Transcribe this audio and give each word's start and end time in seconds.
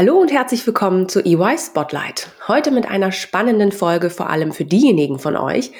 Hallo 0.00 0.16
und 0.16 0.32
herzlich 0.32 0.66
willkommen 0.66 1.10
zu 1.10 1.22
EY 1.22 1.58
Spotlight. 1.58 2.30
Heute 2.48 2.70
mit 2.70 2.88
einer 2.88 3.12
spannenden 3.12 3.70
Folge 3.70 4.08
vor 4.08 4.30
allem 4.30 4.50
für 4.50 4.64
diejenigen 4.64 5.18
von 5.18 5.36
euch, 5.36 5.72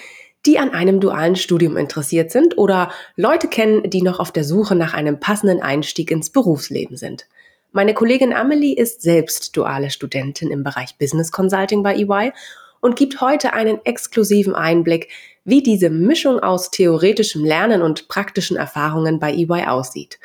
die 0.45 0.59
an 0.59 0.75
einem 0.75 1.01
dualen 1.01 1.37
Studium 1.37 1.79
interessiert 1.79 2.31
sind 2.31 2.59
oder 2.59 2.91
Leute 3.17 3.49
kennen, 3.49 3.89
die 3.89 4.03
noch 4.03 4.21
auf 4.21 4.31
der 4.31 4.45
Suche 4.45 4.75
nach 4.75 4.93
einem 4.93 5.21
passenden 5.21 5.63
Einstieg 5.63 6.11
ins 6.11 6.29
Berufsleben 6.29 6.99
sind. 6.99 7.29
Meine 7.73 7.95
Kollegin 7.95 8.35
Amelie 8.35 8.77
ist 8.77 9.01
selbst 9.01 9.57
duale 9.57 9.89
Studentin 9.89 10.51
im 10.51 10.65
Bereich 10.65 10.99
Business 10.99 11.33
Consulting 11.33 11.83
bei 11.83 11.95
EY 11.95 12.35
und 12.83 12.97
gibt 12.97 13.23
heute 13.23 13.55
einen 13.55 13.79
exklusiven 13.87 14.55
Einblick, 14.55 15.09
wie 15.47 15.63
diese 15.63 15.89
Mischung 15.89 16.41
aus 16.41 16.71
theoretischem 16.71 17.43
Lernen 17.43 17.81
und 17.81 18.09
praktischen 18.09 18.59
Erfahrungen 18.59 19.19
bei 19.19 19.33
EY 19.33 19.67
aussieht. 19.67 20.19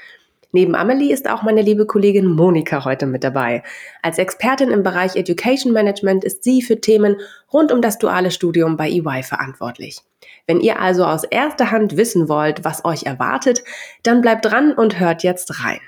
Neben 0.55 0.73
Amelie 0.73 1.11
ist 1.11 1.29
auch 1.29 1.43
meine 1.43 1.61
liebe 1.61 1.85
Kollegin 1.85 2.27
Monika 2.27 2.85
heute 2.85 3.07
mit 3.07 3.25
dabei. 3.25 3.61
Als 4.01 4.17
Expertin 4.17 4.71
im 4.71 4.83
Bereich 4.83 5.17
Education 5.17 5.73
Management 5.73 6.23
ist 6.23 6.45
sie 6.45 6.61
für 6.61 6.79
Themen 6.79 7.17
rund 7.51 7.73
um 7.73 7.81
das 7.81 7.97
duale 7.97 8.31
Studium 8.31 8.77
bei 8.77 8.89
EY 8.89 9.23
verantwortlich. 9.23 9.99
Wenn 10.47 10.61
ihr 10.61 10.79
also 10.79 11.03
aus 11.03 11.25
erster 11.25 11.71
Hand 11.71 11.97
wissen 11.97 12.29
wollt, 12.29 12.63
was 12.63 12.85
euch 12.85 13.03
erwartet, 13.03 13.65
dann 14.03 14.21
bleibt 14.21 14.45
dran 14.45 14.71
und 14.71 14.97
hört 14.97 15.23
jetzt 15.23 15.61
rein. 15.61 15.81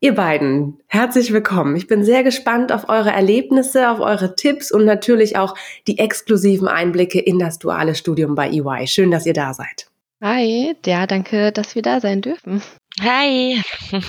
Ihr 0.00 0.14
beiden, 0.14 0.80
herzlich 0.86 1.34
willkommen. 1.34 1.76
Ich 1.76 1.86
bin 1.86 2.04
sehr 2.04 2.22
gespannt 2.22 2.72
auf 2.72 2.88
eure 2.88 3.10
Erlebnisse, 3.10 3.90
auf 3.90 4.00
eure 4.00 4.34
Tipps 4.34 4.72
und 4.72 4.86
natürlich 4.86 5.36
auch 5.36 5.54
die 5.86 5.98
exklusiven 5.98 6.68
Einblicke 6.68 7.20
in 7.20 7.38
das 7.38 7.58
duale 7.58 7.94
Studium 7.94 8.34
bei 8.34 8.48
EY. 8.48 8.86
Schön, 8.86 9.10
dass 9.10 9.26
ihr 9.26 9.34
da 9.34 9.52
seid. 9.52 9.90
Hi, 10.22 10.74
ja, 10.86 11.06
danke, 11.06 11.52
dass 11.52 11.74
wir 11.74 11.82
da 11.82 12.00
sein 12.00 12.22
dürfen. 12.22 12.62
Hi. 13.00 13.60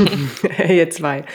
hey, 0.50 0.78
ihr 0.78 0.89
zwei. 0.89 1.25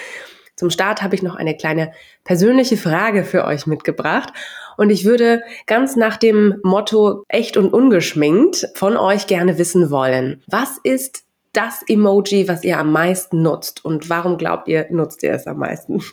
Zum 0.57 0.71
Start 0.71 1.03
habe 1.03 1.15
ich 1.15 1.23
noch 1.23 1.35
eine 1.35 1.57
kleine 1.57 1.93
persönliche 2.23 2.77
Frage 2.77 3.25
für 3.25 3.45
euch 3.45 3.67
mitgebracht. 3.67 4.33
Und 4.77 4.91
ich 4.91 5.05
würde 5.05 5.43
ganz 5.67 5.97
nach 5.97 6.17
dem 6.17 6.61
Motto 6.63 7.25
echt 7.29 7.57
und 7.57 7.73
ungeschminkt 7.73 8.69
von 8.75 8.97
euch 8.97 9.27
gerne 9.27 9.59
wissen 9.59 9.91
wollen. 9.91 10.43
Was 10.47 10.79
ist 10.85 11.25
das 11.53 11.83
Emoji, 11.89 12.47
was 12.47 12.63
ihr 12.63 12.79
am 12.79 12.93
meisten 12.93 13.43
nutzt? 13.43 13.85
Und 13.85 14.09
warum 14.09 14.39
glaubt 14.39 14.69
ihr, 14.69 14.87
nutzt 14.91 15.23
ihr 15.23 15.33
es 15.33 15.47
am 15.47 15.59
meisten? 15.59 16.03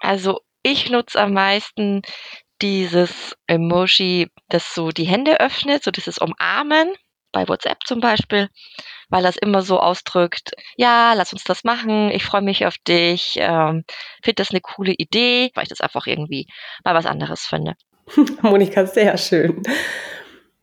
Also 0.00 0.42
ich 0.62 0.90
nutze 0.90 1.20
am 1.20 1.32
meisten 1.32 2.02
dieses 2.62 3.34
Emoji, 3.48 4.28
das 4.48 4.72
so 4.72 4.90
die 4.90 5.06
Hände 5.06 5.40
öffnet, 5.40 5.82
so 5.82 5.90
dieses 5.90 6.18
Umarmen 6.18 6.94
bei 7.32 7.48
WhatsApp 7.48 7.78
zum 7.84 7.98
Beispiel, 7.98 8.48
weil 9.08 9.22
das 9.22 9.36
immer 9.36 9.62
so 9.62 9.80
ausdrückt, 9.80 10.52
ja, 10.76 11.14
lass 11.14 11.32
uns 11.32 11.44
das 11.44 11.64
machen, 11.64 12.10
ich 12.10 12.24
freue 12.24 12.42
mich 12.42 12.66
auf 12.66 12.76
dich, 12.86 13.36
ähm, 13.38 13.84
finde 14.22 14.36
das 14.36 14.50
eine 14.50 14.60
coole 14.60 14.94
Idee, 14.96 15.50
weil 15.54 15.64
ich 15.64 15.68
das 15.68 15.80
einfach 15.80 16.06
irgendwie 16.06 16.46
mal 16.84 16.94
was 16.94 17.06
anderes 17.06 17.42
finde. 17.42 17.74
Monika, 18.42 18.86
sehr 18.86 19.16
schön. 19.16 19.62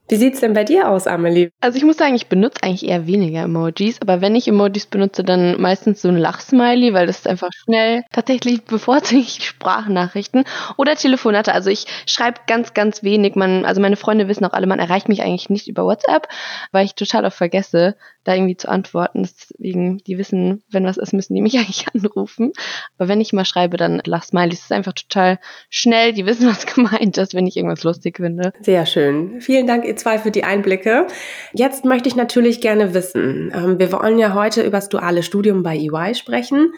Wie 0.08 0.16
sieht's 0.16 0.40
denn 0.40 0.54
bei 0.54 0.64
dir 0.64 0.90
aus, 0.90 1.08
Amelie? 1.08 1.50
Also 1.62 1.78
ich 1.78 1.84
muss 1.84 1.98
sagen, 1.98 2.14
ich 2.14 2.28
benutze 2.28 2.62
eigentlich 2.62 2.88
eher 2.88 3.08
weniger 3.08 3.42
Emojis, 3.42 4.00
aber 4.02 4.22
wenn 4.22 4.36
ich 4.36 4.48
Emojis 4.48 4.86
benutze, 4.86 5.24
dann 5.24 5.60
meistens 5.60 6.02
so 6.02 6.10
ein 6.10 6.18
Lachsmiley, 6.18 6.94
weil 6.94 7.08
das 7.08 7.20
ist 7.20 7.28
einfach 7.28 7.50
schnell. 7.52 8.04
Tatsächlich 8.12 8.64
bevorzuge 8.66 9.22
ich 9.22 9.44
Sprachnachrichten 9.44 10.44
oder 10.78 10.96
Telefonate. 10.96 11.54
Also 11.54 11.72
ich 11.72 11.86
schreibe 12.06 12.42
ganz, 12.46 12.76
ganz 12.76 13.02
wenig. 13.02 13.36
Man, 13.36 13.66
also 13.66 13.82
meine 13.82 13.96
Freunde 13.96 14.28
wissen 14.28 14.46
auch 14.46 14.54
alle, 14.54 14.68
man 14.68 14.80
erreicht 14.80 15.10
mich 15.10 15.24
eigentlich 15.24 15.50
nicht 15.50 15.68
über 15.68 15.86
WhatsApp, 15.86 16.28
weil 16.72 16.86
ich 16.86 16.94
total 16.94 17.26
oft 17.26 17.38
vergesse, 17.38 17.96
da 18.26 18.34
irgendwie 18.36 18.58
zu 18.58 18.70
antworten. 18.70 19.24
Deswegen, 19.24 20.00
die 20.00 20.18
wissen, 20.18 20.64
wenn 20.70 20.86
was 20.86 20.98
ist, 20.98 21.14
müssen 21.14 21.34
die 21.34 21.42
mich 21.42 21.58
eigentlich 21.58 21.86
anrufen. 21.94 22.52
Aber 22.98 23.08
wenn 23.08 23.22
ich 23.22 23.34
mal 23.34 23.46
schreibe, 23.46 23.78
dann 23.78 24.02
Lachsmiley. 24.06 24.54
Es 24.54 24.62
ist 24.62 24.72
einfach 24.72 24.94
total 24.94 25.40
schnell. 25.70 26.14
Die 26.14 26.26
wissen, 26.26 26.48
was 26.48 26.66
gemeint 26.76 27.18
ist, 27.18 27.34
wenn 27.34 27.48
ich 27.48 27.58
irgendwas 27.58 27.84
lustig 27.84 28.18
finde. 28.18 28.54
Sehr 28.62 28.86
schön. 28.86 29.42
Vielen 29.42 29.68
Dank, 29.68 29.86
ihr 29.96 29.98
zwei, 29.98 30.20
für 30.20 30.32
die 30.32 30.44
Einblicke. 30.44 31.08
Jetzt 31.54 31.86
möchte 31.86 32.10
ich 32.10 32.16
natürlich 32.16 32.62
gerne 32.62 32.94
wissen, 32.94 33.52
ähm, 33.54 33.80
wir 33.80 33.92
wollen 33.92 34.20
ja 34.20 34.34
heute 34.34 34.62
über 34.62 34.78
das 34.78 34.90
duale 34.90 35.24
Studium 35.24 35.64
bei 35.64 35.76
EY 35.78 36.16
sprechen. 36.16 36.74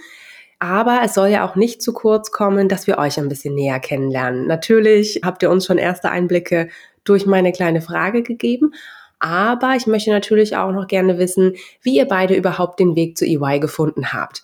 Aber 0.60 1.02
es 1.04 1.14
soll 1.14 1.30
ja 1.30 1.48
auch 1.48 1.56
nicht 1.56 1.84
zu 1.84 1.94
kurz 1.94 2.32
kommen, 2.32 2.68
dass 2.68 2.88
wir 2.88 2.98
euch 2.98 3.20
ein 3.20 3.30
bisschen 3.30 3.54
näher 3.54 3.80
kennenlernen. 3.80 4.48
Natürlich 4.48 5.22
habt 5.24 5.44
ihr 5.44 5.52
uns 5.52 5.66
schon 5.66 5.78
erste 5.78 6.10
Einblicke 6.10 6.70
durch 7.04 7.28
meine 7.28 7.52
kleine 7.52 7.82
Frage 7.82 8.24
gegeben. 8.24 8.74
Aber 9.20 9.76
ich 9.76 9.88
möchte 9.88 10.10
natürlich 10.12 10.56
auch 10.56 10.72
noch 10.72 10.88
gerne 10.88 11.18
wissen, 11.20 11.54
wie 11.82 11.98
ihr 11.98 12.06
beide 12.06 12.36
überhaupt 12.36 12.80
den 12.80 12.96
Weg 12.96 13.18
zu 13.18 13.26
EY 13.26 13.60
gefunden 13.60 14.14
habt. 14.14 14.42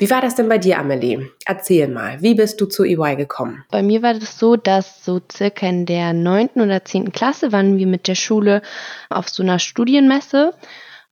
Wie 0.00 0.08
war 0.08 0.22
das 0.22 0.34
denn 0.34 0.48
bei 0.48 0.56
dir, 0.56 0.78
Amelie? 0.78 1.28
Erzähl 1.44 1.86
mal, 1.86 2.22
wie 2.22 2.34
bist 2.34 2.58
du 2.58 2.64
zu 2.64 2.84
EY 2.84 3.16
gekommen? 3.16 3.66
Bei 3.70 3.82
mir 3.82 4.02
war 4.02 4.14
das 4.14 4.38
so, 4.38 4.56
dass 4.56 5.04
so 5.04 5.20
circa 5.30 5.66
in 5.66 5.84
der 5.84 6.14
neunten 6.14 6.62
oder 6.62 6.86
zehnten 6.86 7.12
Klasse 7.12 7.52
waren 7.52 7.76
wir 7.76 7.86
mit 7.86 8.08
der 8.08 8.14
Schule 8.14 8.62
auf 9.10 9.28
so 9.28 9.42
einer 9.42 9.58
Studienmesse. 9.58 10.54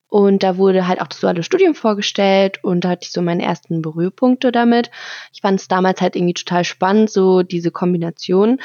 Und 0.08 0.42
da 0.42 0.56
wurde 0.56 0.88
halt 0.88 1.02
auch 1.02 1.06
das 1.06 1.20
duale 1.20 1.42
Studium 1.42 1.74
vorgestellt 1.74 2.64
und 2.64 2.82
da 2.82 2.88
hatte 2.88 3.02
ich 3.02 3.12
so 3.12 3.20
meine 3.20 3.42
ersten 3.42 3.82
Berührpunkte 3.82 4.52
damit. 4.52 4.90
Ich 5.34 5.42
fand 5.42 5.60
es 5.60 5.68
damals 5.68 6.00
halt 6.00 6.16
irgendwie 6.16 6.32
total 6.32 6.64
spannend, 6.64 7.10
so 7.10 7.42
diese 7.42 7.70
Kombination. 7.70 8.58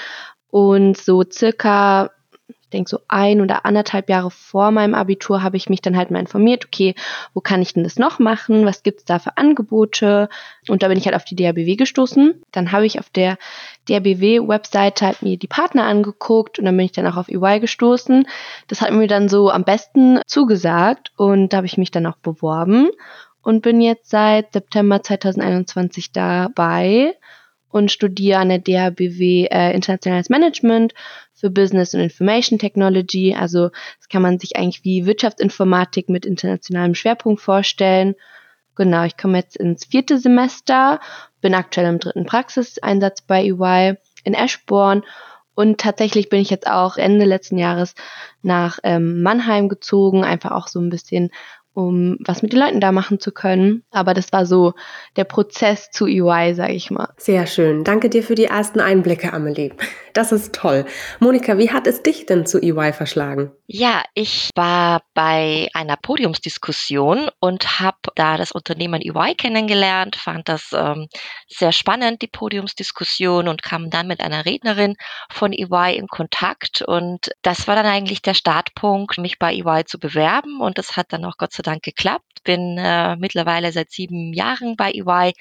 Und 0.48 0.96
so 0.96 1.22
circa 1.30 2.12
denke 2.74 2.90
so 2.90 3.00
ein 3.08 3.42
oder 3.42 3.66
anderthalb 3.66 4.10
Jahre 4.10 4.32
vor 4.32 4.72
meinem 4.72 4.96
Abitur 4.96 5.44
habe 5.44 5.58
ich 5.58 5.70
mich 5.70 5.82
dann 5.82 5.96
halt 5.96 6.12
mal 6.12 6.20
informiert, 6.20 6.66
okay, 6.66 6.96
wo 7.34 7.40
kann 7.40 7.62
ich 7.62 7.74
denn 7.74 7.84
das 7.84 7.98
noch 7.98 8.20
machen? 8.20 8.66
Was 8.66 8.84
gibt's 8.84 9.06
da 9.06 9.20
für 9.20 9.38
Angebote? 9.38 10.28
Und 10.68 10.84
da 10.84 10.88
bin 10.88 10.98
ich 10.98 11.06
halt 11.06 11.16
auf 11.16 11.26
die 11.26 11.36
DRBW 11.36 11.76
gestoßen. 11.76 12.42
Dann 12.52 12.72
habe 12.72 12.86
ich 12.86 13.00
auf 13.00 13.10
der 13.10 13.38
DRBW-Webseite 13.88 15.06
halt 15.06 15.22
mir 15.22 15.38
die 15.38 15.48
Partner 15.48 15.86
angeguckt 15.86 16.60
und 16.60 16.66
dann 16.66 16.76
bin 16.76 16.86
ich 16.86 16.92
dann 16.92 17.08
auch 17.08 17.18
auf 17.18 17.30
EY 17.30 17.60
gestoßen. 17.60 18.28
Das 18.68 18.82
hat 18.82 18.92
mir 18.92 19.08
dann 19.08 19.30
so 19.30 19.50
am 19.50 19.64
besten 19.64 20.20
zugesagt 20.28 21.12
und 21.16 21.54
da 21.54 21.58
habe 21.58 21.68
ich 21.68 21.78
mich 21.78 21.92
dann 21.92 22.06
auch 22.06 22.18
beworben 22.18 22.90
und 23.44 23.62
bin 23.62 23.82
jetzt 23.82 24.10
seit 24.10 24.54
September 24.54 25.04
2021 25.04 26.12
dabei 26.12 27.16
und 27.74 27.92
studiere 27.92 28.38
an 28.38 28.50
der 28.50 28.60
DHBW 28.60 29.48
äh, 29.52 29.74
Internationales 29.74 30.30
Management 30.30 30.94
für 31.34 31.50
Business 31.50 31.96
und 31.96 32.02
Information 32.02 32.60
Technology. 32.60 33.36
Also 33.36 33.70
das 33.98 34.10
kann 34.10 34.22
man 34.22 34.38
sich 34.38 34.56
eigentlich 34.56 34.84
wie 34.84 35.08
Wirtschaftsinformatik 35.08 36.08
mit 36.08 36.26
internationalem 36.26 36.94
Schwerpunkt 36.94 37.42
vorstellen. 37.42 38.16
Genau, 38.76 39.04
ich 39.04 39.18
komme 39.18 39.40
jetzt 39.40 39.58
ins 39.58 39.86
vierte 39.86 40.20
Semester, 40.20 41.00
bin 41.42 41.56
aktuell 41.56 41.88
im 41.88 42.00
dritten 42.00 42.26
Praxiseinsatz 42.26 43.22
bei 43.22 43.44
EY 43.44 43.96
in 44.24 44.36
Eschborn 44.36 45.04
und 45.56 45.80
tatsächlich 45.80 46.30
bin 46.30 46.42
ich 46.42 46.52
jetzt 46.52 46.68
auch 46.68 46.98
Ende 46.98 47.26
letzten 47.26 47.58
Jahres 47.58 47.96
nach 48.44 48.80
ähm, 48.84 49.24
Mannheim 49.24 49.68
gezogen, 49.68 50.24
einfach 50.24 50.52
auch 50.52 50.68
so 50.68 50.80
ein 50.80 50.90
bisschen 50.90 51.32
um 51.74 52.18
was 52.20 52.42
mit 52.42 52.54
den 52.54 52.60
Leuten 52.60 52.80
da 52.80 52.92
machen 52.92 53.20
zu 53.20 53.32
können. 53.32 53.84
Aber 53.92 54.14
das 54.14 54.32
war 54.32 54.46
so 54.46 54.74
der 55.16 55.24
Prozess 55.24 55.90
zu 55.92 56.08
EY, 56.08 56.54
sage 56.56 56.74
ich 56.74 56.92
mal. 56.92 57.10
Sehr 57.18 57.48
schön. 57.48 57.84
Danke 57.84 58.10
dir 58.10 58.24
für 58.24 58.36
die 58.36 58.46
ersten 58.46 58.80
Einblicke, 58.80 59.34
Amelie. 59.34 59.72
Das 60.14 60.32
ist 60.32 60.54
toll. 60.54 60.86
Monika, 61.20 61.58
wie 61.58 61.72
hat 61.72 61.88
es 61.88 62.04
dich 62.04 62.28
denn 62.28 62.46
zu 62.46 62.62
EY 62.62 62.94
verschlagen? 62.94 63.52
Ja, 63.66 64.04
ich 64.14 64.50
war 64.56 65.02
bei 65.16 65.70
einer 65.74 65.98
Podiumsdiskussion 65.98 67.30
und 67.40 67.80
habe 67.80 67.98
da 68.16 68.38
das 68.38 68.52
Unternehmen 68.52 69.02
EY 69.02 69.34
kennengelernt, 69.34 70.16
fand 70.16 70.50
das 70.50 70.70
ähm, 70.74 71.08
sehr 71.48 71.72
spannend, 71.72 72.22
die 72.22 72.28
Podiumsdiskussion 72.28 73.48
und 73.48 73.64
kam 73.64 73.90
dann 73.90 74.08
mit 74.08 74.22
einer 74.22 74.46
Rednerin 74.46 74.96
von 75.32 75.52
EY 75.52 75.96
in 75.98 76.08
Kontakt 76.08 76.84
und 76.84 77.32
das 77.42 77.68
war 77.68 77.76
dann 77.76 77.88
eigentlich 77.88 78.22
der 78.22 78.36
Startpunkt, 78.36 79.18
mich 79.18 79.40
bei 79.40 79.56
EY 79.56 79.86
zu 79.86 79.98
bewerben 79.98 80.62
und 80.62 80.78
das 80.78 80.96
hat 80.96 81.08
dann 81.10 81.26
auch 81.26 81.38
Gott 81.38 81.54
sei 81.54 81.63
Dank 81.64 81.84
geklappt. 81.84 82.44
Bin 82.44 82.78
äh, 82.78 83.16
mittlerweile 83.16 83.72
seit 83.72 83.92
sieben 83.92 84.34
Jahren 84.34 84.76
bei 84.76 84.92
EY, 84.92 85.34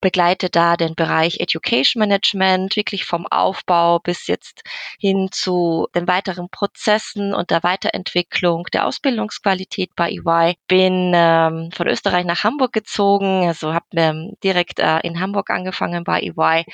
begleite 0.00 0.50
da 0.50 0.76
den 0.76 0.94
Bereich 0.94 1.40
Education 1.40 2.00
Management, 2.00 2.76
wirklich 2.76 3.04
vom 3.04 3.26
Aufbau 3.26 3.98
bis 3.98 4.26
jetzt 4.26 4.62
hin 4.98 5.28
zu 5.30 5.88
den 5.94 6.06
weiteren 6.08 6.48
Prozessen 6.50 7.34
und 7.34 7.50
der 7.50 7.62
Weiterentwicklung 7.62 8.64
der 8.72 8.86
Ausbildungsqualität 8.86 9.90
bei 9.96 10.10
EY. 10.10 10.56
Bin 10.68 11.12
ähm, 11.14 11.70
von 11.72 11.86
Österreich 11.88 12.24
nach 12.24 12.44
Hamburg 12.44 12.72
gezogen, 12.72 13.46
also 13.46 13.74
habe 13.74 13.86
ähm, 13.96 14.32
direkt 14.42 14.78
äh, 14.78 15.00
in 15.00 15.20
Hamburg 15.20 15.50
angefangen 15.50 16.04
bei 16.04 16.20
EY 16.20 16.64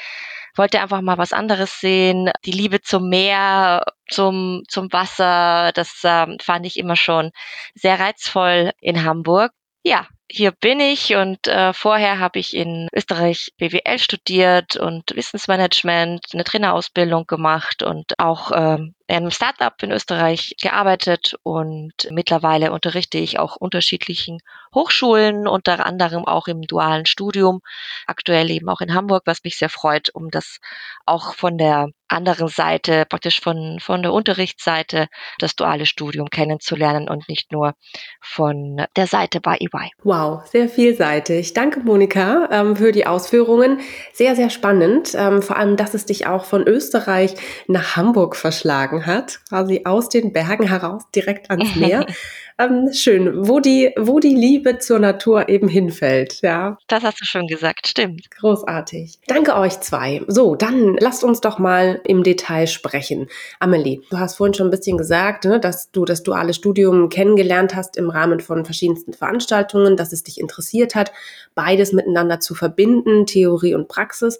wollte 0.56 0.80
einfach 0.80 1.00
mal 1.00 1.18
was 1.18 1.32
anderes 1.32 1.80
sehen. 1.80 2.30
Die 2.44 2.52
Liebe 2.52 2.80
zum 2.82 3.08
Meer, 3.08 3.84
zum, 4.08 4.62
zum 4.68 4.92
Wasser, 4.92 5.72
das 5.74 6.02
ähm, 6.04 6.36
fand 6.40 6.66
ich 6.66 6.78
immer 6.78 6.96
schon 6.96 7.30
sehr 7.74 7.98
reizvoll 7.98 8.72
in 8.80 9.04
Hamburg. 9.04 9.52
Ja, 9.82 10.06
hier 10.34 10.50
bin 10.50 10.80
ich 10.80 11.14
und 11.14 11.46
äh, 11.46 11.74
vorher 11.74 12.18
habe 12.18 12.38
ich 12.38 12.56
in 12.56 12.88
Österreich 12.94 13.52
BWL 13.58 13.98
studiert 13.98 14.76
und 14.76 15.14
Wissensmanagement, 15.14 16.24
eine 16.32 16.44
Trainerausbildung 16.44 17.26
gemacht 17.26 17.82
und 17.82 18.18
auch 18.18 18.50
ähm, 18.54 18.94
in 19.08 19.16
einem 19.16 19.30
Startup 19.30 19.74
in 19.82 19.92
Österreich 19.92 20.54
gearbeitet 20.58 21.34
und 21.42 22.08
mittlerweile 22.10 22.72
unterrichte 22.72 23.18
ich 23.18 23.38
auch 23.38 23.56
unterschiedlichen 23.56 24.38
Hochschulen, 24.74 25.46
unter 25.46 25.84
anderem 25.84 26.24
auch 26.24 26.46
im 26.46 26.62
dualen 26.62 27.04
Studium, 27.04 27.60
aktuell 28.06 28.50
eben 28.50 28.70
auch 28.70 28.80
in 28.80 28.94
Hamburg, 28.94 29.24
was 29.26 29.44
mich 29.44 29.58
sehr 29.58 29.68
freut, 29.68 30.08
um 30.14 30.30
das 30.30 30.60
auch 31.04 31.34
von 31.34 31.58
der 31.58 31.90
anderen 32.12 32.48
Seite, 32.48 33.04
praktisch 33.08 33.40
von, 33.40 33.78
von 33.80 34.02
der 34.02 34.12
Unterrichtsseite, 34.12 35.08
das 35.38 35.56
duale 35.56 35.86
Studium 35.86 36.30
kennenzulernen 36.30 37.08
und 37.08 37.28
nicht 37.28 37.52
nur 37.52 37.74
von 38.20 38.84
der 38.96 39.06
Seite 39.06 39.40
bei 39.40 39.56
EY. 39.56 39.90
Wow, 40.04 40.46
sehr 40.46 40.68
vielseitig. 40.68 41.54
Danke, 41.54 41.80
Monika, 41.80 42.48
ähm, 42.52 42.76
für 42.76 42.92
die 42.92 43.06
Ausführungen. 43.06 43.80
Sehr, 44.12 44.36
sehr 44.36 44.50
spannend. 44.50 45.14
Ähm, 45.14 45.42
vor 45.42 45.56
allem, 45.56 45.76
dass 45.76 45.94
es 45.94 46.06
dich 46.06 46.26
auch 46.26 46.44
von 46.44 46.66
Österreich 46.66 47.34
nach 47.66 47.96
Hamburg 47.96 48.36
verschlagen 48.36 49.06
hat, 49.06 49.40
quasi 49.48 49.82
aus 49.84 50.08
den 50.08 50.32
Bergen 50.32 50.68
heraus 50.68 51.02
direkt 51.14 51.50
ans 51.50 51.74
Meer. 51.76 52.06
ähm, 52.62 52.92
schön, 52.92 53.46
wo 53.46 53.60
die, 53.60 53.92
wo 53.98 54.20
die 54.20 54.34
Liebe 54.34 54.78
zur 54.78 54.98
Natur 54.98 55.48
eben 55.48 55.68
hinfällt, 55.68 56.40
ja. 56.42 56.78
Das 56.88 57.02
hast 57.02 57.20
du 57.20 57.24
schon 57.24 57.46
gesagt, 57.46 57.86
stimmt. 57.88 58.30
Großartig. 58.30 59.18
Danke 59.26 59.56
euch 59.56 59.80
zwei. 59.80 60.22
So, 60.28 60.54
dann 60.54 60.96
lasst 60.98 61.24
uns 61.24 61.40
doch 61.40 61.58
mal 61.58 62.00
im 62.04 62.22
Detail 62.22 62.66
sprechen. 62.66 63.28
Amelie, 63.60 64.00
du 64.10 64.18
hast 64.18 64.36
vorhin 64.36 64.54
schon 64.54 64.68
ein 64.68 64.70
bisschen 64.70 64.98
gesagt, 64.98 65.44
ne, 65.44 65.60
dass 65.60 65.90
du 65.90 66.04
das 66.04 66.22
duale 66.22 66.54
Studium 66.54 67.08
kennengelernt 67.08 67.74
hast 67.74 67.96
im 67.96 68.10
Rahmen 68.10 68.40
von 68.40 68.64
verschiedensten 68.64 69.12
Veranstaltungen, 69.12 69.96
dass 69.96 70.12
es 70.12 70.22
dich 70.22 70.40
interessiert 70.40 70.94
hat, 70.94 71.12
beides 71.54 71.92
miteinander 71.92 72.40
zu 72.40 72.54
verbinden, 72.54 73.26
Theorie 73.26 73.74
und 73.74 73.88
Praxis. 73.88 74.38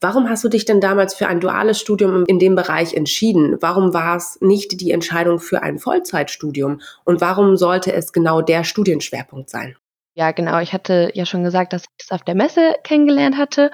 Warum 0.00 0.28
hast 0.28 0.44
du 0.44 0.48
dich 0.48 0.64
denn 0.64 0.80
damals 0.80 1.14
für 1.14 1.26
ein 1.26 1.40
duales 1.40 1.80
Studium 1.80 2.24
in 2.26 2.38
dem 2.38 2.54
Bereich 2.54 2.94
entschieden? 2.94 3.56
Warum 3.60 3.92
war 3.92 4.16
es 4.16 4.38
nicht 4.40 4.80
die 4.80 4.92
Entscheidung 4.92 5.40
für 5.40 5.62
ein 5.62 5.78
Vollzeitstudium? 5.80 6.80
Und 7.04 7.20
warum 7.20 7.56
sollte 7.56 7.92
es 7.92 8.12
genau 8.12 8.40
der 8.40 8.62
Studienschwerpunkt 8.62 9.50
sein? 9.50 9.76
Ja, 10.14 10.32
genau. 10.32 10.60
Ich 10.60 10.72
hatte 10.72 11.10
ja 11.14 11.26
schon 11.26 11.44
gesagt, 11.44 11.72
dass 11.72 11.82
ich 11.82 12.04
es 12.04 12.12
auf 12.12 12.22
der 12.22 12.34
Messe 12.34 12.74
kennengelernt 12.84 13.36
hatte. 13.36 13.70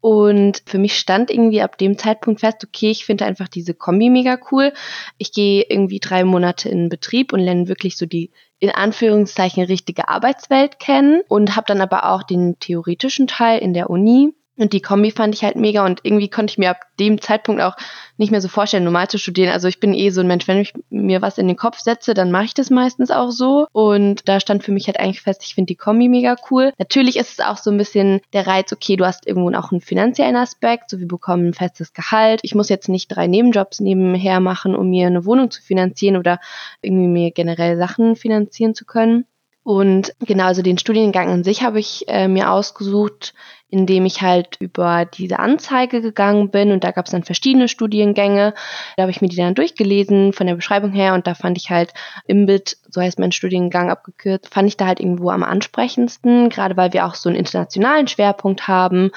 Und 0.00 0.62
für 0.66 0.78
mich 0.78 0.98
stand 0.98 1.30
irgendwie 1.30 1.62
ab 1.62 1.78
dem 1.78 1.96
Zeitpunkt 1.96 2.40
fest, 2.40 2.64
okay, 2.64 2.90
ich 2.90 3.04
finde 3.06 3.24
einfach 3.24 3.48
diese 3.48 3.72
Kombi 3.72 4.10
mega 4.10 4.38
cool. 4.50 4.72
Ich 5.16 5.32
gehe 5.32 5.64
irgendwie 5.68 6.00
drei 6.00 6.24
Monate 6.24 6.68
in 6.68 6.88
Betrieb 6.88 7.32
und 7.32 7.40
lerne 7.40 7.68
wirklich 7.68 7.96
so 7.96 8.04
die 8.04 8.30
in 8.58 8.70
Anführungszeichen 8.70 9.64
richtige 9.64 10.08
Arbeitswelt 10.08 10.78
kennen 10.78 11.22
und 11.28 11.56
habe 11.56 11.66
dann 11.66 11.80
aber 11.80 12.10
auch 12.10 12.22
den 12.22 12.58
theoretischen 12.58 13.26
Teil 13.26 13.58
in 13.58 13.74
der 13.74 13.90
Uni 13.90 14.34
und 14.62 14.72
die 14.72 14.80
Kombi 14.80 15.10
fand 15.10 15.34
ich 15.34 15.44
halt 15.44 15.56
mega 15.56 15.84
und 15.84 16.00
irgendwie 16.02 16.28
konnte 16.28 16.52
ich 16.52 16.58
mir 16.58 16.70
ab 16.70 16.80
dem 16.98 17.20
Zeitpunkt 17.20 17.60
auch 17.60 17.76
nicht 18.16 18.30
mehr 18.30 18.40
so 18.40 18.48
vorstellen, 18.48 18.84
normal 18.84 19.08
zu 19.08 19.18
studieren. 19.18 19.52
Also 19.52 19.68
ich 19.68 19.80
bin 19.80 19.94
eh 19.94 20.10
so 20.10 20.20
ein 20.20 20.26
Mensch, 20.26 20.46
wenn 20.48 20.58
ich 20.58 20.72
mir 20.90 21.22
was 21.22 21.38
in 21.38 21.48
den 21.48 21.56
Kopf 21.56 21.80
setze, 21.80 22.14
dann 22.14 22.30
mache 22.30 22.44
ich 22.44 22.54
das 22.54 22.70
meistens 22.70 23.10
auch 23.10 23.30
so. 23.30 23.66
Und 23.72 24.28
da 24.28 24.40
stand 24.40 24.62
für 24.62 24.72
mich 24.72 24.86
halt 24.86 25.00
eigentlich 25.00 25.20
fest, 25.20 25.42
ich 25.44 25.54
finde 25.54 25.68
die 25.68 25.76
Kombi 25.76 26.08
mega 26.08 26.36
cool. 26.50 26.72
Natürlich 26.78 27.16
ist 27.16 27.32
es 27.32 27.44
auch 27.44 27.56
so 27.56 27.70
ein 27.70 27.78
bisschen 27.78 28.20
der 28.32 28.46
Reiz, 28.46 28.72
okay, 28.72 28.96
du 28.96 29.04
hast 29.04 29.26
irgendwo 29.26 29.50
auch 29.56 29.72
einen 29.72 29.80
finanziellen 29.80 30.36
Aspekt, 30.36 30.90
so 30.90 31.00
wir 31.00 31.08
bekommen 31.08 31.48
ein 31.48 31.54
festes 31.54 31.92
Gehalt. 31.92 32.40
Ich 32.42 32.54
muss 32.54 32.68
jetzt 32.68 32.88
nicht 32.88 33.08
drei 33.08 33.26
Nebenjobs 33.26 33.80
nebenher 33.80 34.40
machen, 34.40 34.76
um 34.76 34.90
mir 34.90 35.06
eine 35.06 35.24
Wohnung 35.24 35.50
zu 35.50 35.62
finanzieren 35.62 36.16
oder 36.16 36.38
irgendwie 36.80 37.08
mir 37.08 37.30
generell 37.32 37.76
Sachen 37.76 38.16
finanzieren 38.16 38.74
zu 38.74 38.84
können. 38.84 39.26
Und 39.64 40.12
genau, 40.20 40.46
also 40.46 40.62
den 40.62 40.78
Studiengang 40.78 41.30
an 41.30 41.44
sich 41.44 41.62
habe 41.62 41.78
ich 41.78 42.08
äh, 42.08 42.26
mir 42.26 42.50
ausgesucht, 42.50 43.32
indem 43.68 44.04
ich 44.04 44.20
halt 44.20 44.56
über 44.60 45.06
diese 45.06 45.38
Anzeige 45.38 46.02
gegangen 46.02 46.50
bin. 46.50 46.72
Und 46.72 46.84
da 46.84 46.90
gab 46.90 47.06
es 47.06 47.12
dann 47.12 47.22
verschiedene 47.22 47.68
Studiengänge. 47.68 48.52
Da 48.96 49.02
habe 49.02 49.10
ich 49.10 49.22
mir 49.22 49.28
die 49.28 49.36
dann 49.36 49.54
durchgelesen 49.54 50.32
von 50.32 50.46
der 50.46 50.56
Beschreibung 50.56 50.92
her. 50.92 51.14
Und 51.14 51.26
da 51.26 51.34
fand 51.34 51.56
ich 51.56 51.70
halt 51.70 51.94
Imbit, 52.26 52.76
so 52.90 53.00
heißt 53.00 53.18
mein 53.18 53.32
Studiengang 53.32 53.90
abgekürzt, 53.90 54.52
fand 54.52 54.68
ich 54.68 54.76
da 54.76 54.86
halt 54.86 55.00
irgendwo 55.00 55.30
am 55.30 55.42
ansprechendsten, 55.42 56.50
gerade 56.50 56.76
weil 56.76 56.92
wir 56.92 57.06
auch 57.06 57.14
so 57.14 57.30
einen 57.30 57.38
internationalen 57.38 58.08
Schwerpunkt 58.08 58.68
haben 58.68 59.10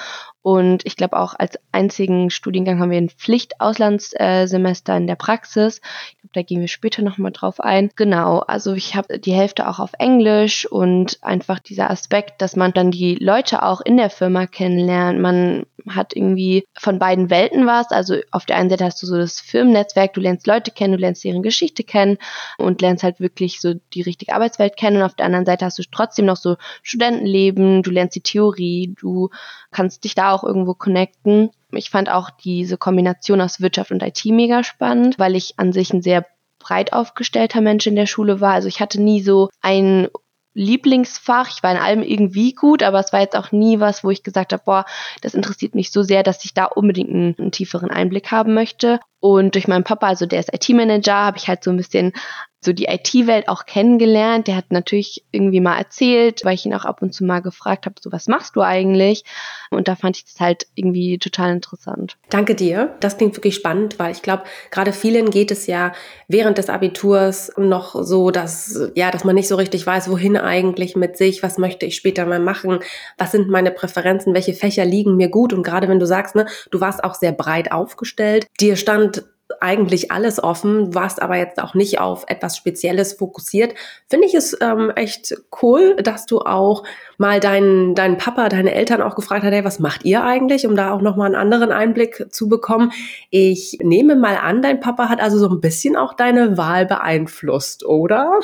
und 0.46 0.86
ich 0.86 0.94
glaube 0.94 1.18
auch 1.18 1.34
als 1.36 1.58
einzigen 1.72 2.30
Studiengang 2.30 2.78
haben 2.78 2.92
wir 2.92 2.98
ein 2.98 3.08
Pflichtauslandssemester 3.08 4.96
in 4.96 5.08
der 5.08 5.16
Praxis. 5.16 5.80
Ich 6.12 6.20
glaube, 6.20 6.34
da 6.34 6.42
gehen 6.42 6.60
wir 6.60 6.68
später 6.68 7.02
nochmal 7.02 7.32
drauf 7.32 7.58
ein. 7.58 7.90
Genau, 7.96 8.38
also 8.38 8.74
ich 8.74 8.94
habe 8.94 9.18
die 9.18 9.32
Hälfte 9.32 9.68
auch 9.68 9.80
auf 9.80 9.90
Englisch 9.98 10.64
und 10.64 11.18
einfach 11.20 11.58
dieser 11.58 11.90
Aspekt, 11.90 12.42
dass 12.42 12.54
man 12.54 12.72
dann 12.72 12.92
die 12.92 13.16
Leute 13.16 13.64
auch 13.64 13.80
in 13.80 13.96
der 13.96 14.08
Firma 14.08 14.46
kennenlernt. 14.46 15.18
Man 15.18 15.66
hat 15.88 16.14
irgendwie 16.14 16.64
von 16.78 16.98
beiden 16.98 17.30
Welten 17.30 17.66
was. 17.66 17.90
Also 17.90 18.16
auf 18.30 18.46
der 18.46 18.56
einen 18.56 18.70
Seite 18.70 18.84
hast 18.84 19.02
du 19.02 19.06
so 19.06 19.16
das 19.16 19.40
Firmennetzwerk, 19.40 20.14
du 20.14 20.20
lernst 20.20 20.46
Leute 20.46 20.70
kennen, 20.70 20.92
du 20.92 21.00
lernst 21.00 21.24
deren 21.24 21.42
Geschichte 21.42 21.84
kennen 21.84 22.18
und 22.58 22.82
lernst 22.82 23.02
halt 23.02 23.20
wirklich 23.20 23.60
so 23.60 23.74
die 23.94 24.02
richtige 24.02 24.34
Arbeitswelt 24.34 24.76
kennen. 24.76 24.98
Und 24.98 25.02
auf 25.02 25.14
der 25.14 25.26
anderen 25.26 25.46
Seite 25.46 25.64
hast 25.64 25.78
du 25.78 25.82
trotzdem 25.90 26.26
noch 26.26 26.36
so 26.36 26.56
Studentenleben, 26.82 27.82
du 27.82 27.90
lernst 27.90 28.14
die 28.16 28.20
Theorie, 28.20 28.94
du 28.98 29.30
kannst 29.76 30.04
dich 30.04 30.14
da 30.14 30.32
auch 30.32 30.42
irgendwo 30.42 30.72
connecten. 30.72 31.50
Ich 31.70 31.90
fand 31.90 32.10
auch 32.10 32.30
diese 32.30 32.78
Kombination 32.78 33.42
aus 33.42 33.60
Wirtschaft 33.60 33.90
und 33.90 34.02
IT 34.02 34.24
mega 34.24 34.64
spannend, 34.64 35.18
weil 35.18 35.36
ich 35.36 35.58
an 35.58 35.74
sich 35.74 35.92
ein 35.92 36.00
sehr 36.00 36.24
breit 36.58 36.94
aufgestellter 36.94 37.60
Mensch 37.60 37.86
in 37.86 37.94
der 37.94 38.06
Schule 38.06 38.40
war. 38.40 38.54
Also 38.54 38.68
ich 38.68 38.80
hatte 38.80 39.02
nie 39.02 39.20
so 39.20 39.50
ein 39.60 40.08
Lieblingsfach. 40.54 41.50
Ich 41.50 41.62
war 41.62 41.72
in 41.72 41.76
allem 41.76 42.02
irgendwie 42.02 42.54
gut, 42.54 42.82
aber 42.82 42.98
es 43.00 43.12
war 43.12 43.20
jetzt 43.20 43.36
auch 43.36 43.52
nie 43.52 43.78
was, 43.78 44.02
wo 44.02 44.08
ich 44.08 44.22
gesagt 44.22 44.54
habe, 44.54 44.62
boah, 44.64 44.86
das 45.20 45.34
interessiert 45.34 45.74
mich 45.74 45.92
so 45.92 46.02
sehr, 46.02 46.22
dass 46.22 46.46
ich 46.46 46.54
da 46.54 46.64
unbedingt 46.64 47.10
einen, 47.10 47.36
einen 47.38 47.52
tieferen 47.52 47.90
Einblick 47.90 48.32
haben 48.32 48.54
möchte. 48.54 49.00
Und 49.20 49.54
durch 49.54 49.68
meinen 49.68 49.84
Papa, 49.84 50.06
also 50.06 50.24
der 50.24 50.40
ist 50.40 50.54
IT-Manager, 50.54 51.14
habe 51.14 51.36
ich 51.36 51.48
halt 51.48 51.62
so 51.62 51.70
ein 51.70 51.76
bisschen 51.76 52.14
so 52.60 52.72
die 52.72 52.86
IT-Welt 52.86 53.48
auch 53.48 53.66
kennengelernt. 53.66 54.48
Der 54.48 54.56
hat 54.56 54.70
natürlich 54.70 55.24
irgendwie 55.30 55.60
mal 55.60 55.78
erzählt, 55.78 56.44
weil 56.44 56.54
ich 56.54 56.66
ihn 56.66 56.74
auch 56.74 56.84
ab 56.84 57.02
und 57.02 57.14
zu 57.14 57.24
mal 57.24 57.40
gefragt 57.40 57.86
habe, 57.86 57.96
so 58.00 58.10
was 58.12 58.26
machst 58.26 58.56
du 58.56 58.60
eigentlich? 58.60 59.24
Und 59.70 59.88
da 59.88 59.94
fand 59.94 60.16
ich 60.16 60.24
das 60.24 60.40
halt 60.40 60.66
irgendwie 60.74 61.18
total 61.18 61.52
interessant. 61.52 62.16
Danke 62.28 62.54
dir. 62.54 62.96
Das 63.00 63.18
klingt 63.18 63.36
wirklich 63.36 63.54
spannend, 63.54 63.98
weil 63.98 64.12
ich 64.12 64.22
glaube, 64.22 64.44
gerade 64.70 64.92
vielen 64.92 65.30
geht 65.30 65.50
es 65.50 65.66
ja 65.66 65.92
während 66.28 66.58
des 66.58 66.68
Abiturs 66.68 67.52
noch 67.56 67.94
so, 68.02 68.30
dass, 68.30 68.90
ja, 68.94 69.10
dass 69.10 69.24
man 69.24 69.34
nicht 69.34 69.48
so 69.48 69.56
richtig 69.56 69.86
weiß, 69.86 70.10
wohin 70.10 70.36
eigentlich 70.36 70.96
mit 70.96 71.16
sich, 71.16 71.42
was 71.42 71.58
möchte 71.58 71.86
ich 71.86 71.96
später 71.96 72.26
mal 72.26 72.40
machen, 72.40 72.80
was 73.18 73.32
sind 73.32 73.48
meine 73.48 73.70
Präferenzen, 73.70 74.34
welche 74.34 74.54
Fächer 74.54 74.84
liegen 74.84 75.16
mir 75.16 75.28
gut. 75.28 75.52
Und 75.52 75.62
gerade 75.62 75.88
wenn 75.88 76.00
du 76.00 76.06
sagst, 76.06 76.34
ne, 76.34 76.46
du 76.70 76.80
warst 76.80 77.04
auch 77.04 77.14
sehr 77.14 77.32
breit 77.32 77.70
aufgestellt, 77.70 78.46
dir 78.60 78.76
stand 78.76 79.24
eigentlich 79.60 80.10
alles 80.10 80.42
offen, 80.42 80.94
warst 80.94 81.22
aber 81.22 81.36
jetzt 81.36 81.62
auch 81.62 81.74
nicht 81.74 82.00
auf 82.00 82.24
etwas 82.28 82.56
Spezielles 82.56 83.14
fokussiert, 83.14 83.74
finde 84.08 84.26
ich 84.26 84.34
es 84.34 84.56
ähm, 84.60 84.90
echt 84.94 85.34
cool, 85.62 85.96
dass 85.96 86.26
du 86.26 86.40
auch 86.40 86.82
mal 87.18 87.40
deinen, 87.40 87.94
deinen 87.94 88.18
Papa, 88.18 88.48
deine 88.48 88.74
Eltern 88.74 89.02
auch 89.02 89.14
gefragt 89.14 89.44
hast, 89.44 89.52
hey, 89.52 89.64
was 89.64 89.78
macht 89.78 90.04
ihr 90.04 90.24
eigentlich, 90.24 90.66
um 90.66 90.76
da 90.76 90.92
auch 90.92 91.00
nochmal 91.00 91.26
einen 91.26 91.36
anderen 91.36 91.72
Einblick 91.72 92.26
zu 92.30 92.48
bekommen. 92.48 92.92
Ich 93.30 93.78
nehme 93.82 94.16
mal 94.16 94.36
an, 94.36 94.62
dein 94.62 94.80
Papa 94.80 95.08
hat 95.08 95.20
also 95.20 95.38
so 95.38 95.48
ein 95.48 95.60
bisschen 95.60 95.96
auch 95.96 96.14
deine 96.14 96.56
Wahl 96.56 96.86
beeinflusst, 96.86 97.86
oder? 97.86 98.40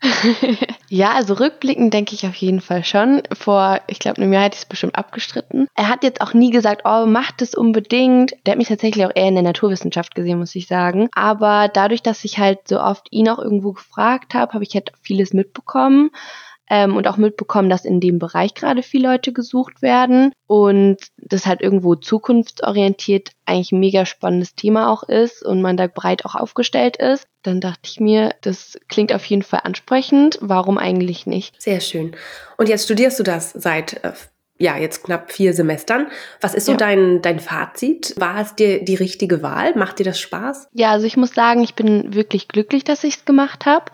ja, 0.88 1.12
also 1.12 1.34
rückblickend 1.34 1.92
denke 1.92 2.14
ich 2.14 2.26
auf 2.26 2.34
jeden 2.34 2.60
Fall 2.60 2.84
schon. 2.84 3.22
Vor, 3.32 3.80
ich 3.86 3.98
glaube, 3.98 4.20
einem 4.20 4.32
Jahr 4.32 4.44
hätte 4.44 4.56
ich 4.56 4.62
es 4.62 4.68
bestimmt 4.68 4.96
abgestritten. 4.96 5.66
Er 5.74 5.88
hat 5.88 6.04
jetzt 6.04 6.20
auch 6.20 6.34
nie 6.34 6.50
gesagt, 6.50 6.82
oh, 6.84 7.06
macht 7.06 7.42
es 7.42 7.54
unbedingt. 7.54 8.34
Der 8.46 8.52
hat 8.52 8.58
mich 8.58 8.68
tatsächlich 8.68 9.04
auch 9.04 9.12
eher 9.14 9.28
in 9.28 9.34
der 9.34 9.42
Naturwissenschaft 9.42 10.14
gesehen, 10.14 10.38
muss 10.38 10.54
ich 10.54 10.66
sagen. 10.66 11.08
Aber 11.14 11.68
dadurch, 11.72 12.02
dass 12.02 12.24
ich 12.24 12.38
halt 12.38 12.68
so 12.68 12.80
oft 12.80 13.06
ihn 13.10 13.28
auch 13.28 13.38
irgendwo 13.38 13.72
gefragt 13.72 14.34
habe, 14.34 14.52
habe 14.52 14.64
ich 14.64 14.74
halt 14.74 14.92
vieles 15.02 15.32
mitbekommen 15.32 16.10
ähm, 16.70 16.96
und 16.96 17.06
auch 17.06 17.16
mitbekommen, 17.16 17.68
dass 17.68 17.84
in 17.84 18.00
dem 18.00 18.18
Bereich 18.18 18.54
gerade 18.54 18.82
viele 18.82 19.08
Leute 19.08 19.32
gesucht 19.32 19.82
werden 19.82 20.32
und 20.46 20.96
das 21.16 21.46
halt 21.46 21.60
irgendwo 21.60 21.94
zukunftsorientiert 21.94 23.30
eigentlich 23.46 23.72
ein 23.72 23.80
mega 23.80 24.06
spannendes 24.06 24.54
Thema 24.54 24.90
auch 24.90 25.02
ist 25.02 25.44
und 25.44 25.62
man 25.62 25.76
da 25.76 25.86
breit 25.86 26.24
auch 26.24 26.34
aufgestellt 26.34 26.96
ist. 26.96 27.26
Dann 27.42 27.60
dachte 27.60 27.82
ich 27.84 28.00
mir, 28.00 28.34
das 28.40 28.78
klingt 28.88 29.12
auf 29.12 29.24
jeden 29.26 29.42
Fall 29.42 29.60
ansprechend. 29.64 30.38
Warum 30.40 30.78
eigentlich 30.78 31.26
nicht? 31.26 31.60
Sehr 31.60 31.80
schön. 31.80 32.16
Und 32.56 32.68
jetzt 32.68 32.84
studierst 32.84 33.18
du 33.18 33.22
das 33.22 33.52
seit 33.52 34.02
äh, 34.04 34.12
ja, 34.58 34.76
jetzt 34.76 35.02
knapp 35.02 35.32
vier 35.32 35.52
Semestern. 35.52 36.06
Was 36.40 36.54
ist 36.54 36.66
so 36.66 36.72
ja. 36.72 36.78
dein, 36.78 37.22
dein 37.22 37.40
Fazit? 37.40 38.14
War 38.18 38.40
es 38.40 38.54
dir 38.54 38.84
die 38.84 38.94
richtige 38.94 39.42
Wahl? 39.42 39.74
Macht 39.74 39.98
dir 39.98 40.04
das 40.04 40.20
Spaß? 40.20 40.68
Ja, 40.72 40.92
also 40.92 41.06
ich 41.06 41.16
muss 41.16 41.34
sagen, 41.34 41.62
ich 41.62 41.74
bin 41.74 42.14
wirklich 42.14 42.48
glücklich, 42.48 42.84
dass 42.84 43.04
ich 43.04 43.16
es 43.16 43.24
gemacht 43.24 43.66
habe. 43.66 43.86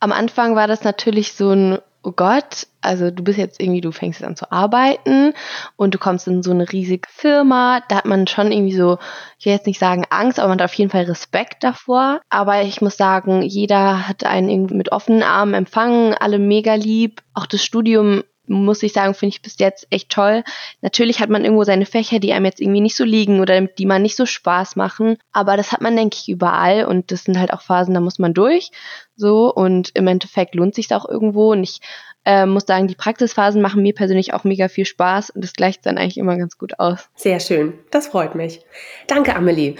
Am 0.00 0.10
Anfang 0.10 0.56
war 0.56 0.66
das 0.66 0.82
natürlich 0.82 1.34
so 1.34 1.50
ein 1.50 1.78
oh 2.02 2.12
Gott, 2.12 2.66
also 2.80 3.10
du 3.10 3.22
bist 3.22 3.38
jetzt 3.38 3.60
irgendwie, 3.60 3.80
du 3.80 3.92
fängst 3.92 4.24
an 4.24 4.36
zu 4.36 4.50
arbeiten 4.50 5.34
und 5.76 5.94
du 5.94 5.98
kommst 5.98 6.26
in 6.26 6.42
so 6.42 6.50
eine 6.50 6.70
riesige 6.70 7.08
Firma, 7.08 7.80
da 7.88 7.96
hat 7.96 8.06
man 8.06 8.26
schon 8.26 8.50
irgendwie 8.50 8.76
so, 8.76 8.98
ich 9.38 9.46
will 9.46 9.52
jetzt 9.52 9.66
nicht 9.66 9.78
sagen 9.78 10.04
Angst, 10.10 10.38
aber 10.38 10.48
man 10.48 10.60
hat 10.60 10.70
auf 10.70 10.74
jeden 10.74 10.90
Fall 10.90 11.04
Respekt 11.04 11.62
davor. 11.62 12.20
Aber 12.28 12.62
ich 12.62 12.80
muss 12.80 12.96
sagen, 12.96 13.42
jeder 13.42 14.08
hat 14.08 14.24
einen 14.24 14.48
irgendwie 14.48 14.74
mit 14.74 14.92
offenen 14.92 15.22
Armen 15.22 15.54
empfangen, 15.54 16.14
alle 16.14 16.38
mega 16.38 16.74
lieb. 16.74 17.22
Auch 17.34 17.46
das 17.46 17.64
Studium 17.64 18.24
muss 18.52 18.82
ich 18.82 18.92
sagen, 18.92 19.14
finde 19.14 19.34
ich 19.34 19.42
bis 19.42 19.58
jetzt 19.58 19.86
echt 19.90 20.10
toll. 20.10 20.44
Natürlich 20.80 21.20
hat 21.20 21.30
man 21.30 21.44
irgendwo 21.44 21.64
seine 21.64 21.86
Fächer, 21.86 22.18
die 22.18 22.32
einem 22.32 22.44
jetzt 22.44 22.60
irgendwie 22.60 22.80
nicht 22.80 22.96
so 22.96 23.04
liegen 23.04 23.40
oder 23.40 23.60
die 23.60 23.86
man 23.86 24.02
nicht 24.02 24.16
so 24.16 24.26
Spaß 24.26 24.76
machen. 24.76 25.16
Aber 25.32 25.56
das 25.56 25.72
hat 25.72 25.80
man, 25.80 25.96
denke 25.96 26.16
ich, 26.20 26.28
überall. 26.28 26.84
Und 26.84 27.10
das 27.10 27.24
sind 27.24 27.38
halt 27.38 27.52
auch 27.52 27.62
Phasen, 27.62 27.94
da 27.94 28.00
muss 28.00 28.18
man 28.18 28.34
durch. 28.34 28.70
So. 29.16 29.52
Und 29.52 29.90
im 29.94 30.06
Endeffekt 30.06 30.54
lohnt 30.54 30.74
sich 30.74 30.92
auch 30.94 31.08
irgendwo. 31.08 31.52
Und 31.52 31.62
ich 31.62 31.80
äh, 32.24 32.46
muss 32.46 32.64
sagen, 32.66 32.86
die 32.86 32.94
Praxisphasen 32.94 33.62
machen 33.62 33.82
mir 33.82 33.94
persönlich 33.94 34.34
auch 34.34 34.44
mega 34.44 34.68
viel 34.68 34.84
Spaß. 34.84 35.30
Und 35.30 35.42
das 35.42 35.54
gleicht 35.54 35.86
dann 35.86 35.98
eigentlich 35.98 36.18
immer 36.18 36.36
ganz 36.36 36.58
gut 36.58 36.78
aus. 36.78 37.08
Sehr 37.14 37.40
schön. 37.40 37.74
Das 37.90 38.08
freut 38.08 38.34
mich. 38.34 38.60
Danke, 39.06 39.34
Amelie. 39.34 39.76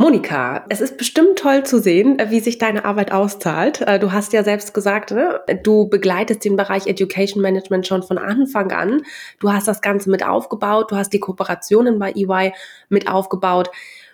Monika, 0.00 0.64
es 0.70 0.80
ist 0.80 0.96
bestimmt 0.96 1.38
toll 1.38 1.64
zu 1.64 1.78
sehen, 1.78 2.18
äh, 2.18 2.30
wie 2.30 2.40
sich 2.40 2.56
deine 2.56 2.86
Arbeit 2.86 3.12
auszahlt. 3.12 3.82
Äh, 3.82 3.98
du 3.98 4.12
hast 4.12 4.32
ja 4.32 4.42
selbst 4.42 4.72
gesagt, 4.72 5.10
ne, 5.10 5.42
du 5.62 5.90
begleitest 5.90 6.42
den 6.42 6.56
Bereich 6.56 6.86
Education 6.86 7.42
Management 7.42 7.86
schon 7.86 8.02
von 8.02 8.16
Anfang 8.16 8.72
an. 8.72 9.02
Du 9.40 9.52
hast 9.52 9.68
das 9.68 9.82
Ganze 9.82 10.08
mit 10.08 10.24
aufgebaut, 10.26 10.90
du 10.90 10.96
hast 10.96 11.12
die 11.12 11.20
Kooperationen 11.20 11.98
bei 11.98 12.12
EY 12.12 12.54
mit 12.88 13.10
aufgebaut. 13.10 13.68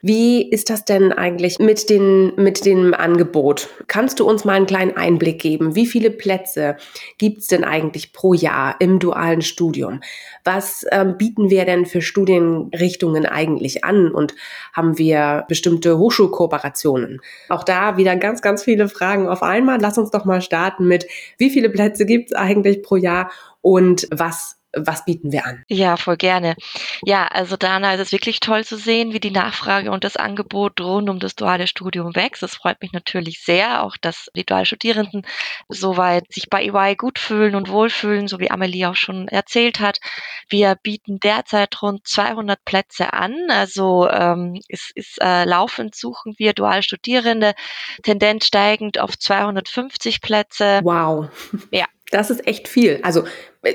Wie 0.07 0.49
ist 0.49 0.71
das 0.71 0.85
denn 0.85 1.13
eigentlich 1.13 1.59
mit, 1.59 1.91
den, 1.91 2.33
mit 2.37 2.65
dem 2.65 2.95
Angebot? 2.95 3.69
Kannst 3.89 4.21
du 4.21 4.29
uns 4.29 4.45
mal 4.45 4.53
einen 4.53 4.67
kleinen 4.67 4.97
Einblick 4.97 5.41
geben? 5.43 5.75
Wie 5.75 5.85
viele 5.85 6.13
Plätze 6.13 6.77
gibt 7.19 7.39
es 7.39 7.49
denn 7.49 7.65
eigentlich 7.65 8.13
pro 8.13 8.33
Jahr 8.33 8.77
im 8.79 9.01
dualen 9.01 9.43
Studium? 9.43 9.99
Was 10.45 10.87
ähm, 10.93 11.19
bieten 11.19 11.51
wir 11.51 11.65
denn 11.65 11.87
für 11.87 12.03
Studienrichtungen 12.03 13.27
eigentlich 13.27 13.83
an? 13.83 14.13
Und 14.13 14.37
haben 14.73 14.97
wir 14.97 15.45
bestimmte 15.49 15.99
Hochschulkooperationen? 15.99 17.21
Auch 17.49 17.65
da 17.65 17.97
wieder 17.97 18.15
ganz, 18.15 18.43
ganz 18.43 18.63
viele 18.63 18.89
Fragen 18.89 19.27
auf 19.27 19.43
einmal. 19.43 19.81
Lass 19.81 19.99
uns 19.99 20.13
doch 20.13 20.25
mal 20.25 20.41
starten 20.41 20.87
mit, 20.87 21.09
wie 21.37 21.51
viele 21.51 21.69
Plätze 21.69 22.07
gibt 22.07 22.31
es 22.31 22.37
eigentlich 22.37 22.85
pro 22.85 22.95
Jahr 22.95 23.33
und 23.61 24.07
was 24.13 24.56
was 24.77 25.05
bieten 25.05 25.33
wir 25.33 25.47
an? 25.47 25.65
Ja, 25.69 25.97
voll 25.97 26.17
gerne. 26.17 26.55
Ja, 27.03 27.27
also 27.27 27.57
Dana, 27.57 27.95
es 27.95 28.01
ist 28.01 28.13
wirklich 28.13 28.41
toll 28.41 28.65
zu 28.65 28.77
sehen, 28.77 29.13
wie 29.13 29.21
die 29.21 29.31
Nachfrage 29.31 29.91
und 29.91 30.05
das 30.05 30.17
Angebot 30.17 30.81
rund 30.81 31.09
um 31.09 31.19
das 31.19 31.35
duale 31.35 31.67
Studium 31.67 32.15
wächst. 32.15 32.43
Das 32.43 32.55
freut 32.55 32.81
mich 32.83 32.93
natürlich 32.93 33.43
sehr, 33.43 33.83
auch 33.83 33.97
dass 33.97 34.29
die 34.37 34.45
Dualstudierenden 34.45 35.27
soweit 35.69 36.33
sich 36.33 36.49
bei 36.51 36.65
EY 36.65 36.97
gut 36.97 37.19
fühlen 37.19 37.55
und 37.55 37.71
wohlfühlen, 37.71 38.29
so 38.29 38.39
wie 38.39 38.51
Amelie 38.51 38.87
auch 38.87 38.97
schon 38.97 39.29
erzählt 39.29 39.81
hat. 39.81 39.99
Wir 40.49 40.77
bieten 40.83 41.19
derzeit 41.21 41.81
rund 41.83 42.07
200 42.07 42.65
Plätze 42.65 43.13
an. 43.13 43.35
Also 43.49 44.09
ähm, 44.11 44.61
es 44.69 44.91
ist 44.95 45.21
äh, 45.23 45.45
laufend 45.45 45.95
suchen 45.95 46.35
wir 46.39 46.53
Dualstudierende, 46.53 47.55
Tendenz 48.03 48.47
steigend 48.47 48.99
auf 48.99 49.19
250 49.19 50.21
Plätze. 50.21 50.81
Wow. 50.83 51.29
Ja, 51.71 51.87
das 52.17 52.31
ist 52.31 52.47
echt 52.47 52.67
viel. 52.67 53.01
Also 53.03 53.25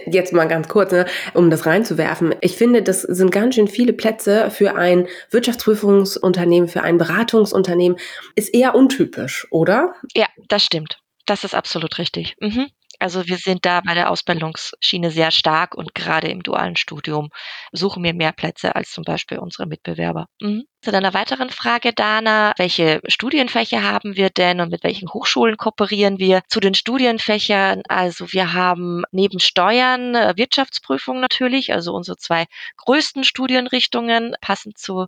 jetzt 0.08 0.34
mal 0.34 0.48
ganz 0.48 0.68
kurz, 0.68 0.92
ne, 0.92 1.06
um 1.34 1.50
das 1.50 1.66
reinzuwerfen. 1.66 2.34
Ich 2.42 2.56
finde, 2.56 2.82
das 2.82 3.02
sind 3.02 3.32
ganz 3.32 3.56
schön 3.56 3.68
viele 3.68 3.94
Plätze 3.94 4.50
für 4.50 4.76
ein 4.76 5.08
Wirtschaftsprüfungsunternehmen, 5.30 6.68
für 6.68 6.82
ein 6.82 6.98
Beratungsunternehmen. 6.98 7.98
Ist 8.36 8.54
eher 8.54 8.74
untypisch, 8.74 9.48
oder? 9.52 9.94
Ja, 10.16 10.28
das 10.48 10.64
stimmt. 10.64 10.98
Das 11.26 11.44
ist 11.44 11.54
absolut 11.54 12.00
richtig. 12.00 12.36
Mhm. 12.40 12.68
Also 13.00 13.28
wir 13.28 13.38
sind 13.38 13.66
da 13.66 13.82
bei 13.82 13.94
der 13.94 14.10
Ausbildungsschiene 14.10 15.12
sehr 15.12 15.32
stark 15.32 15.76
und 15.76 15.96
gerade 15.96 16.28
im 16.28 16.44
dualen 16.44 16.76
Studium 16.76 17.30
suchen 17.72 18.04
wir 18.04 18.14
mehr 18.14 18.32
Plätze 18.32 18.76
als 18.76 18.92
zum 18.92 19.04
Beispiel 19.04 19.40
unsere 19.40 19.68
Mitbewerber. 19.68 20.28
Mhm. 20.40 20.66
Zu 20.84 20.92
deiner 20.92 21.14
weiteren 21.14 21.52
Frage, 21.52 21.94
Dana, 21.94 22.54
welche 22.58 23.02
Studienfächer 23.08 23.84
haben 23.84 24.16
wir 24.16 24.32
denn 24.32 24.62
und 24.62 24.72
mit 24.72 24.84
welchen 24.84 25.10
Hochschulen 25.14 25.56
kooperieren 25.56 26.18
wir? 26.18 26.42
Zu 26.48 26.60
den 26.60 26.74
Studienfächern, 26.74 27.84
also 27.88 28.34
wir 28.34 28.54
haben 28.54 29.04
neben 29.12 29.40
Steuern 29.40 30.16
äh, 30.16 30.34
Wirtschaftsprüfung 30.38 31.20
natürlich, 31.20 31.72
also 31.72 31.94
unsere 31.94 32.18
zwei 32.18 32.46
größten 32.78 33.24
Studienrichtungen 33.24 34.34
passend 34.42 34.80
zu 34.80 35.06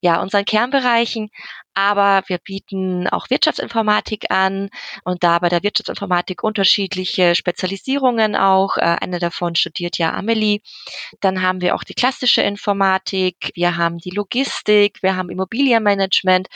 ja, 0.00 0.18
unseren 0.22 0.46
Kernbereichen, 0.46 1.28
aber 1.74 2.22
wir 2.26 2.38
bieten 2.38 3.08
auch 3.08 3.30
Wirtschaftsinformatik 3.30 4.30
an 4.30 4.68
und 5.04 5.22
da 5.24 5.38
bei 5.38 5.48
der 5.48 5.62
Wirtschaftsinformatik 5.62 6.42
unterschiedliche 6.42 7.34
Spezialisierungen 7.34 8.36
auch. 8.36 8.76
Äh, 8.76 8.96
eine 9.00 9.18
davon 9.18 9.54
studiert 9.54 9.98
ja 9.98 10.12
Amelie. 10.12 10.60
Dann 11.20 11.42
haben 11.42 11.60
wir 11.60 11.74
auch 11.74 11.84
die 11.84 11.94
klassische 11.94 12.42
Informatik, 12.42 13.52
wir 13.54 13.76
haben 13.76 13.98
die 13.98 14.10
Logistik, 14.10 15.01
wir 15.02 15.16
haben 15.16 15.30
Immobilienmanagement, 15.30 16.48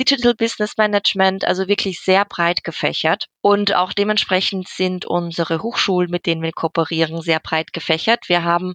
Digital 0.00 0.34
Business 0.34 0.76
Management, 0.76 1.44
also 1.44 1.68
wirklich 1.68 2.00
sehr 2.00 2.24
breit 2.24 2.64
gefächert. 2.64 3.26
Und 3.40 3.74
auch 3.74 3.92
dementsprechend 3.92 4.68
sind 4.68 5.04
unsere 5.04 5.62
Hochschulen, 5.62 6.10
mit 6.10 6.26
denen 6.26 6.42
wir 6.42 6.52
kooperieren, 6.52 7.20
sehr 7.20 7.40
breit 7.40 7.72
gefächert. 7.72 8.28
Wir 8.28 8.44
haben 8.44 8.74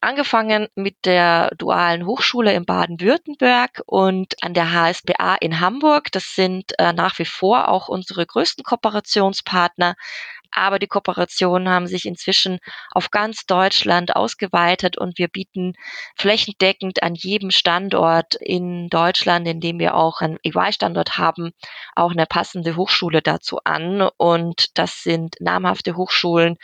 Angefangen 0.00 0.68
mit 0.76 0.94
der 1.06 1.50
dualen 1.58 2.06
Hochschule 2.06 2.52
in 2.52 2.64
Baden-Württemberg 2.64 3.82
und 3.84 4.36
an 4.42 4.54
der 4.54 4.72
HSBA 4.72 5.34
in 5.40 5.58
Hamburg. 5.58 6.12
Das 6.12 6.36
sind 6.36 6.72
äh, 6.78 6.92
nach 6.92 7.18
wie 7.18 7.24
vor 7.24 7.66
auch 7.66 7.88
unsere 7.88 8.24
größten 8.24 8.62
Kooperationspartner. 8.62 9.96
Aber 10.50 10.78
die 10.78 10.86
Kooperationen 10.86 11.68
haben 11.68 11.86
sich 11.86 12.06
inzwischen 12.06 12.58
auf 12.90 13.10
ganz 13.10 13.46
Deutschland 13.46 14.16
ausgeweitet 14.16 14.98
und 14.98 15.18
wir 15.18 15.28
bieten 15.28 15.74
flächendeckend 16.16 17.02
an 17.02 17.14
jedem 17.14 17.50
Standort 17.50 18.34
in 18.34 18.88
Deutschland, 18.88 19.46
in 19.46 19.60
dem 19.60 19.78
wir 19.78 19.94
auch 19.94 20.20
einen 20.20 20.38
EY-Standort 20.42 21.18
haben, 21.18 21.52
auch 21.94 22.12
eine 22.12 22.26
passende 22.26 22.76
Hochschule 22.76 23.22
dazu 23.22 23.58
an. 23.64 24.08
Und 24.16 24.78
das 24.78 25.02
sind 25.02 25.36
namhafte 25.40 25.96
Hochschulen 25.96 26.56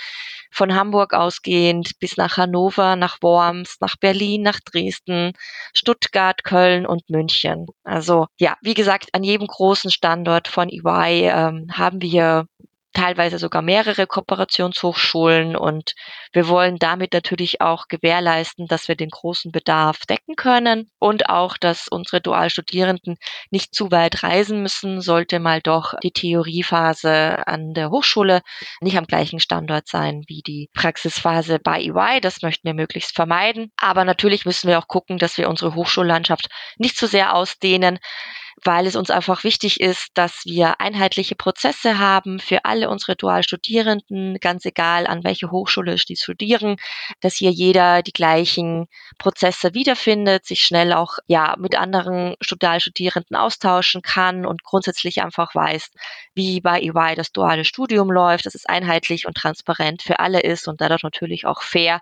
von 0.50 0.74
Hamburg 0.74 1.14
ausgehend 1.14 1.98
bis 1.98 2.16
nach 2.16 2.36
Hannover, 2.36 2.96
nach 2.96 3.18
Worms, 3.20 3.76
nach 3.80 3.96
Berlin, 3.96 4.42
nach 4.42 4.60
Dresden, 4.60 5.32
Stuttgart, 5.74 6.44
Köln 6.44 6.86
und 6.86 7.10
München. 7.10 7.66
Also 7.82 8.26
ja, 8.38 8.56
wie 8.62 8.74
gesagt, 8.74 9.08
an 9.12 9.24
jedem 9.24 9.46
großen 9.46 9.90
Standort 9.90 10.48
von 10.48 10.68
EY 10.68 11.28
ähm, 11.28 11.66
haben 11.72 12.00
wir 12.00 12.46
teilweise 12.94 13.38
sogar 13.38 13.60
mehrere 13.60 14.06
Kooperationshochschulen 14.06 15.56
und 15.56 15.94
wir 16.32 16.48
wollen 16.48 16.78
damit 16.78 17.12
natürlich 17.12 17.60
auch 17.60 17.88
gewährleisten, 17.88 18.66
dass 18.66 18.88
wir 18.88 18.96
den 18.96 19.10
großen 19.10 19.52
Bedarf 19.52 20.06
decken 20.06 20.36
können 20.36 20.90
und 20.98 21.28
auch, 21.28 21.58
dass 21.58 21.88
unsere 21.88 22.20
Dualstudierenden 22.20 23.16
nicht 23.50 23.74
zu 23.74 23.90
weit 23.90 24.22
reisen 24.22 24.62
müssen, 24.62 25.00
sollte 25.00 25.40
mal 25.40 25.60
doch 25.60 25.94
die 26.02 26.12
Theoriephase 26.12 27.46
an 27.46 27.74
der 27.74 27.90
Hochschule 27.90 28.40
nicht 28.80 28.96
am 28.96 29.06
gleichen 29.06 29.40
Standort 29.40 29.88
sein 29.88 30.22
wie 30.26 30.42
die 30.42 30.70
Praxisphase 30.74 31.58
bei 31.58 31.80
EY. 31.80 32.20
Das 32.20 32.42
möchten 32.42 32.66
wir 32.66 32.74
möglichst 32.74 33.14
vermeiden. 33.14 33.72
Aber 33.76 34.04
natürlich 34.04 34.46
müssen 34.46 34.68
wir 34.68 34.78
auch 34.78 34.88
gucken, 34.88 35.18
dass 35.18 35.36
wir 35.36 35.48
unsere 35.48 35.74
Hochschullandschaft 35.74 36.48
nicht 36.78 36.96
zu 36.96 37.06
sehr 37.06 37.34
ausdehnen, 37.34 37.98
weil 38.62 38.86
es 38.86 38.96
uns 38.96 39.10
einfach 39.10 39.44
wichtig 39.44 39.80
ist, 39.80 40.10
dass 40.14 40.44
wir 40.44 40.80
einheitliche 40.80 41.34
Prozesse 41.34 41.98
haben 41.98 42.38
für 42.38 42.64
alle 42.64 42.88
unsere 42.88 43.16
Dualstudierenden, 43.16 44.38
ganz 44.40 44.64
egal 44.64 45.06
an 45.06 45.24
welche 45.24 45.50
Hochschule 45.50 45.96
die 45.96 46.16
studieren, 46.16 46.76
dass 47.20 47.36
hier 47.36 47.50
jeder 47.50 48.02
die 48.02 48.12
gleichen 48.12 48.86
Prozesse 49.18 49.74
wiederfindet, 49.74 50.46
sich 50.46 50.60
schnell 50.60 50.92
auch 50.92 51.18
ja 51.26 51.56
mit 51.58 51.76
anderen 51.76 52.36
Dualstudierenden 52.40 53.36
austauschen 53.36 54.02
kann 54.02 54.46
und 54.46 54.64
grundsätzlich 54.64 55.22
einfach 55.22 55.54
weiß, 55.54 55.90
wie 56.34 56.60
bei 56.60 56.80
EY 56.80 57.14
das 57.14 57.32
duale 57.32 57.64
Studium 57.64 58.10
läuft, 58.10 58.46
dass 58.46 58.54
es 58.54 58.66
einheitlich 58.66 59.26
und 59.26 59.36
transparent 59.36 60.02
für 60.02 60.18
alle 60.18 60.40
ist 60.40 60.68
und 60.68 60.80
dadurch 60.80 61.02
natürlich 61.02 61.46
auch 61.46 61.62
fair 61.62 62.00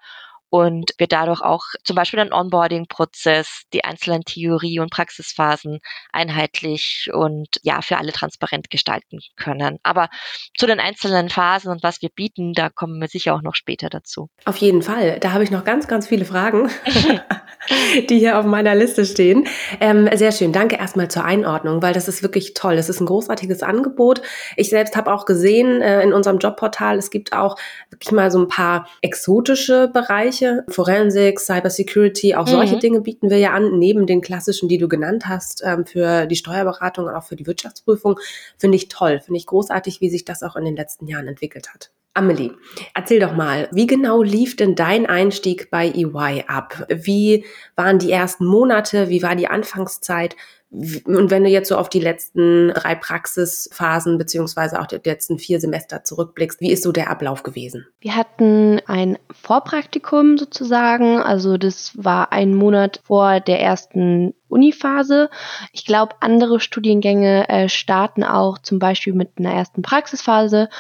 und 0.52 0.92
wir 0.99 1.06
dadurch 1.06 1.40
auch 1.40 1.64
zum 1.82 1.97
Beispiel 1.97 2.18
den 2.18 2.30
Onboarding-Prozess, 2.30 3.62
die 3.73 3.85
einzelnen 3.85 4.23
Theorie- 4.23 4.80
und 4.80 4.90
Praxisphasen 4.90 5.78
einheitlich 6.12 7.09
und 7.11 7.49
ja, 7.62 7.80
für 7.80 7.97
alle 7.97 8.12
transparent 8.12 8.68
gestalten 8.68 9.21
können. 9.37 9.78
Aber 9.82 10.11
zu 10.54 10.66
den 10.66 10.78
einzelnen 10.78 11.30
Phasen 11.30 11.71
und 11.71 11.82
was 11.82 12.02
wir 12.02 12.11
bieten, 12.11 12.52
da 12.52 12.68
kommen 12.68 13.00
wir 13.00 13.09
sicher 13.09 13.35
auch 13.35 13.40
noch 13.40 13.54
später 13.54 13.88
dazu. 13.88 14.28
Auf 14.44 14.59
jeden 14.59 14.82
Fall. 14.82 15.18
Da 15.21 15.32
habe 15.32 15.42
ich 15.42 15.50
noch 15.50 15.64
ganz, 15.64 15.88
ganz 15.88 16.06
viele 16.06 16.26
Fragen. 16.26 16.68
die 18.09 18.18
hier 18.18 18.38
auf 18.38 18.44
meiner 18.44 18.75
Liste 18.75 19.04
stehen. 19.04 19.47
Ähm, 19.80 20.09
sehr 20.14 20.32
schön. 20.32 20.52
Danke 20.52 20.76
erstmal 20.76 21.09
zur 21.09 21.25
Einordnung, 21.25 21.82
weil 21.82 21.94
das 21.94 22.09
ist 22.09 22.23
wirklich 22.23 22.54
toll. 22.54 22.76
Das 22.76 22.88
ist 22.88 23.00
ein 23.00 23.06
großartiges 23.06 23.62
Angebot. 23.62 24.23
Ich 24.56 24.71
selbst 24.71 24.97
habe 24.97 25.12
auch 25.12 25.25
gesehen 25.25 25.80
äh, 25.80 26.02
in 26.02 26.12
unserem 26.12 26.38
Jobportal, 26.38 26.99
es 26.99 27.11
gibt 27.11 27.32
auch 27.32 27.56
wirklich 27.90 28.12
mal 28.12 28.30
so 28.30 28.40
ein 28.40 28.49
paar 28.49 28.88
exotische 29.00 29.88
Bereiche. 29.88 30.41
Forensik, 30.68 31.40
Cybersecurity, 31.40 32.34
auch 32.34 32.46
solche 32.46 32.76
mhm. 32.76 32.80
Dinge 32.80 33.00
bieten 33.00 33.30
wir 33.30 33.38
ja 33.38 33.52
an, 33.52 33.78
neben 33.78 34.06
den 34.06 34.20
klassischen, 34.20 34.68
die 34.68 34.78
du 34.78 34.88
genannt 34.88 35.26
hast, 35.26 35.62
ähm, 35.64 35.87
für 35.87 36.26
die 36.26 36.37
Steuerberatung 36.37 37.06
und 37.06 37.14
auch 37.14 37.25
für 37.25 37.37
die 37.37 37.46
Wirtschaftsprüfung. 37.46 38.18
Finde 38.58 38.76
ich 38.76 38.88
toll. 38.88 39.20
Finde 39.20 39.38
ich 39.38 39.46
großartig, 39.46 40.00
wie 40.00 40.11
sich 40.11 40.25
das 40.25 40.42
auch 40.42 40.56
in 40.56 40.64
den 40.64 40.76
letzten 40.76 41.06
Jahren 41.06 41.28
entwickelt 41.28 41.72
hat. 41.72 41.90
Amelie, 42.14 42.52
erzähl 42.94 43.20
doch 43.20 43.34
mal, 43.34 43.68
wie 43.72 43.87
genau 43.87 44.22
lief 44.22 44.54
denn 44.56 44.75
dein 44.75 45.06
Einstieg 45.06 45.70
bei 45.70 45.88
EY 45.88 46.44
ab? 46.46 46.87
Wie 46.90 47.46
waren 47.75 47.99
die 47.99 48.12
ersten 48.12 48.44
Monate? 48.44 49.08
Wie 49.08 49.22
war 49.22 49.34
die 49.34 49.49
Anfangszeit? 49.49 50.37
Und 50.73 51.31
wenn 51.31 51.45
du 51.45 51.50
jetzt 51.50 51.69
so 51.69 51.76
auf 51.76 51.91
die 51.91 52.00
letzten 52.00 52.73
drei 52.73 52.95
Praxisphasen 52.95 54.17
beziehungsweise 54.17 54.81
auch 54.81 54.87
die 54.87 55.00
letzten 55.05 55.38
vier 55.38 55.61
Semester 55.61 56.02
zurückblickst, 56.02 56.62
wie 56.62 56.73
ist 56.73 56.83
so 56.83 56.93
der 56.93 57.11
Ablauf 57.11 57.43
gewesen? 57.43 57.87
Wir 58.00 58.17
hatten 58.17 58.81
ein 58.87 59.19
Vorpraktikum 59.31 60.38
sozusagen, 60.38 61.21
also 61.21 61.59
das 61.59 61.93
war 61.95 62.33
ein 62.33 62.55
Monat 62.55 63.00
vor 63.05 63.41
der 63.41 63.61
ersten 63.61 64.33
Uniphase. 64.49 65.29
Ich 65.73 65.85
glaube, 65.85 66.14
andere 66.21 66.59
Studiengänge 66.59 67.49
äh, 67.50 67.69
starten 67.69 68.25
auch 68.25 68.57
zum 68.59 68.79
Beispiel 68.79 69.12
mit 69.12 69.33
einer 69.37 69.52
ersten 69.52 69.83
Praxisphase. 69.83 70.71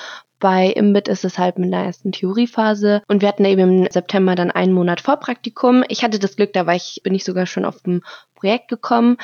Bei 0.40 0.68
Imbit 0.68 1.06
ist 1.06 1.24
es 1.24 1.38
halt 1.38 1.58
mit 1.58 1.72
einer 1.72 1.84
ersten 1.84 2.12
Theoriephase 2.12 3.02
und 3.06 3.20
wir 3.20 3.28
hatten 3.28 3.44
eben 3.44 3.84
im 3.84 3.90
September 3.90 4.34
dann 4.34 4.50
einen 4.50 4.72
Monat 4.72 5.00
Vorpraktikum. 5.00 5.84
Ich 5.88 6.02
hatte 6.02 6.18
das 6.18 6.34
Glück, 6.34 6.52
da 6.52 6.66
war 6.66 6.74
ich, 6.74 7.00
bin 7.04 7.14
ich 7.14 7.24
sogar 7.24 7.46
schon 7.46 7.64
auf 7.64 7.80
dem 7.82 8.02
Projekt 8.34 8.66
gekommen. 8.66 9.18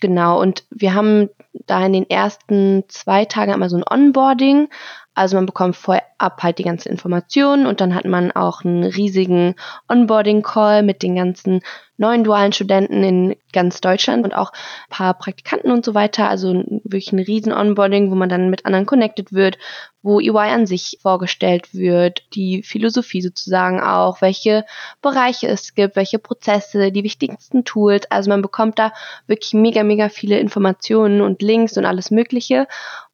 Genau, 0.00 0.40
und 0.40 0.64
wir 0.70 0.94
haben 0.94 1.28
da 1.52 1.84
in 1.84 1.92
den 1.92 2.08
ersten 2.08 2.84
zwei 2.88 3.26
Tagen 3.26 3.52
einmal 3.52 3.68
so 3.68 3.76
ein 3.76 3.84
Onboarding. 3.88 4.68
Also 5.14 5.36
man 5.36 5.46
bekommt 5.46 5.76
vorab 6.20 6.42
halt 6.42 6.58
die 6.58 6.64
ganzen 6.64 6.90
Informationen 6.90 7.66
und 7.66 7.80
dann 7.80 7.94
hat 7.94 8.04
man 8.04 8.30
auch 8.30 8.62
einen 8.62 8.84
riesigen 8.84 9.54
Onboarding-Call 9.88 10.82
mit 10.82 11.02
den 11.02 11.16
ganzen 11.16 11.62
neuen 11.96 12.24
dualen 12.24 12.52
Studenten 12.52 13.02
in 13.02 13.36
ganz 13.52 13.80
Deutschland 13.80 14.24
und 14.24 14.34
auch 14.34 14.52
ein 14.52 14.90
paar 14.90 15.14
Praktikanten 15.14 15.70
und 15.70 15.84
so 15.84 15.94
weiter. 15.94 16.28
Also 16.28 16.62
wirklich 16.84 17.12
ein 17.12 17.18
riesen 17.18 17.52
Onboarding, 17.52 18.10
wo 18.10 18.14
man 18.14 18.28
dann 18.28 18.50
mit 18.50 18.66
anderen 18.66 18.86
connected 18.86 19.32
wird, 19.32 19.58
wo 20.02 20.20
EY 20.20 20.50
an 20.50 20.66
sich 20.66 20.98
vorgestellt 21.02 21.74
wird, 21.74 22.22
die 22.34 22.62
Philosophie 22.62 23.22
sozusagen 23.22 23.80
auch, 23.80 24.20
welche 24.20 24.64
Bereiche 25.02 25.48
es 25.48 25.74
gibt, 25.74 25.96
welche 25.96 26.18
Prozesse, 26.18 26.92
die 26.92 27.04
wichtigsten 27.04 27.64
Tools. 27.64 28.10
Also 28.10 28.30
man 28.30 28.42
bekommt 28.42 28.78
da 28.78 28.92
wirklich 29.26 29.54
mega, 29.54 29.84
mega 29.84 30.08
viele 30.10 30.38
Informationen 30.38 31.20
und 31.22 31.42
Links 31.42 31.76
und 31.76 31.84
alles 31.86 32.10
Mögliche. 32.10 32.66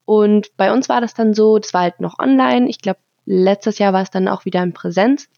Und 0.07 0.57
bei 0.57 0.73
uns 0.73 0.89
war 0.89 1.03
das 1.03 1.13
dann 1.13 1.35
so, 1.35 1.59
das 1.59 1.75
war 1.75 1.83
halt 1.83 2.01
noch 2.01 2.19
online. 2.19 2.71
Ich 2.71 2.81
glaube, 2.81 3.01
letztes 3.27 3.79
Jahr 3.79 3.93
war 3.93 4.03
es 4.03 4.11
dann 4.11 4.29
auch 4.29 4.47
wieder 4.47 4.63
in 4.63 4.73
Präsenz. 4.73 5.29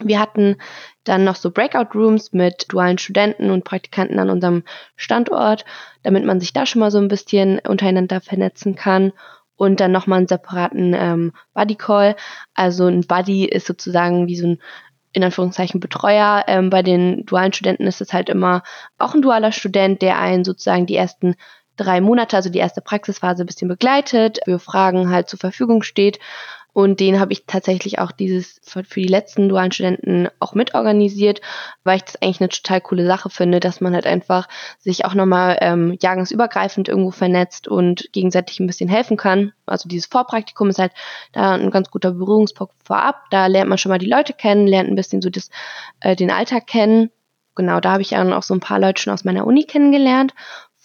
Wir 0.00 0.20
hatten 0.20 0.56
dann 1.02 1.24
noch 1.24 1.34
so 1.34 1.50
Breakout 1.50 1.98
Rooms 1.98 2.32
mit 2.32 2.66
dualen 2.72 2.98
Studenten 2.98 3.50
und 3.50 3.64
Praktikanten 3.64 4.20
an 4.20 4.30
unserem 4.30 4.62
Standort, 4.94 5.64
damit 6.04 6.24
man 6.24 6.38
sich 6.38 6.52
da 6.52 6.64
schon 6.64 6.78
mal 6.78 6.92
so 6.92 6.98
ein 6.98 7.08
bisschen 7.08 7.58
untereinander 7.58 8.20
vernetzen 8.20 8.76
kann. 8.76 9.12
Und 9.56 9.80
dann 9.80 9.90
nochmal 9.90 10.18
einen 10.18 10.28
separaten 10.28 10.94
ähm, 10.94 11.32
Buddy 11.52 11.74
Call. 11.74 12.14
Also 12.54 12.86
ein 12.86 13.00
Buddy 13.00 13.44
ist 13.44 13.66
sozusagen 13.66 14.28
wie 14.28 14.36
so 14.36 14.46
ein 14.46 14.58
in 15.12 15.24
Anführungszeichen 15.24 15.80
Betreuer. 15.80 16.44
Ähm, 16.46 16.70
bei 16.70 16.82
den 16.84 17.26
dualen 17.26 17.52
Studenten 17.52 17.88
ist 17.88 18.00
es 18.00 18.12
halt 18.12 18.28
immer 18.28 18.62
auch 18.98 19.14
ein 19.14 19.22
dualer 19.22 19.50
Student, 19.50 20.00
der 20.00 20.20
einen 20.20 20.44
sozusagen 20.44 20.86
die 20.86 20.94
ersten 20.94 21.34
drei 21.78 22.00
Monate, 22.00 22.36
also 22.36 22.50
die 22.50 22.58
erste 22.58 22.80
Praxisphase, 22.80 23.44
ein 23.44 23.46
bisschen 23.46 23.68
begleitet, 23.68 24.40
für 24.44 24.58
Fragen 24.58 25.10
halt 25.10 25.28
zur 25.28 25.38
Verfügung 25.38 25.82
steht. 25.82 26.18
Und 26.78 27.00
den 27.00 27.18
habe 27.18 27.32
ich 27.32 27.44
tatsächlich 27.44 27.98
auch 27.98 28.12
dieses 28.12 28.60
für 28.62 28.84
die 28.84 29.08
letzten 29.08 29.48
dualen 29.48 29.72
Studenten 29.72 30.28
auch 30.38 30.54
mitorganisiert, 30.54 31.40
weil 31.82 31.96
ich 31.96 32.04
das 32.04 32.22
eigentlich 32.22 32.40
eine 32.40 32.50
total 32.50 32.80
coole 32.80 33.04
Sache 33.04 33.30
finde, 33.30 33.58
dass 33.58 33.80
man 33.80 33.94
halt 33.94 34.06
einfach 34.06 34.46
sich 34.78 35.04
auch 35.04 35.14
nochmal 35.14 35.58
ähm, 35.60 35.96
jahrgangsübergreifend 36.00 36.88
irgendwo 36.88 37.10
vernetzt 37.10 37.66
und 37.66 38.12
gegenseitig 38.12 38.60
ein 38.60 38.68
bisschen 38.68 38.88
helfen 38.88 39.16
kann. 39.16 39.52
Also 39.66 39.88
dieses 39.88 40.06
Vorpraktikum 40.06 40.68
ist 40.68 40.78
halt 40.78 40.92
da 41.32 41.54
ein 41.54 41.72
ganz 41.72 41.90
guter 41.90 42.12
Berührungspunkt 42.12 42.74
vorab. 42.84 43.24
Da 43.30 43.48
lernt 43.48 43.70
man 43.70 43.78
schon 43.78 43.90
mal 43.90 43.98
die 43.98 44.06
Leute 44.08 44.32
kennen, 44.32 44.68
lernt 44.68 44.88
ein 44.88 44.94
bisschen 44.94 45.20
so 45.20 45.30
das, 45.30 45.50
äh, 45.98 46.14
den 46.14 46.30
Alltag 46.30 46.68
kennen. 46.68 47.10
Genau, 47.56 47.80
da 47.80 47.90
habe 47.90 48.02
ich 48.02 48.10
dann 48.10 48.32
auch 48.32 48.44
so 48.44 48.54
ein 48.54 48.60
paar 48.60 48.78
Leute 48.78 49.02
schon 49.02 49.12
aus 49.12 49.24
meiner 49.24 49.44
Uni 49.44 49.64
kennengelernt 49.64 50.32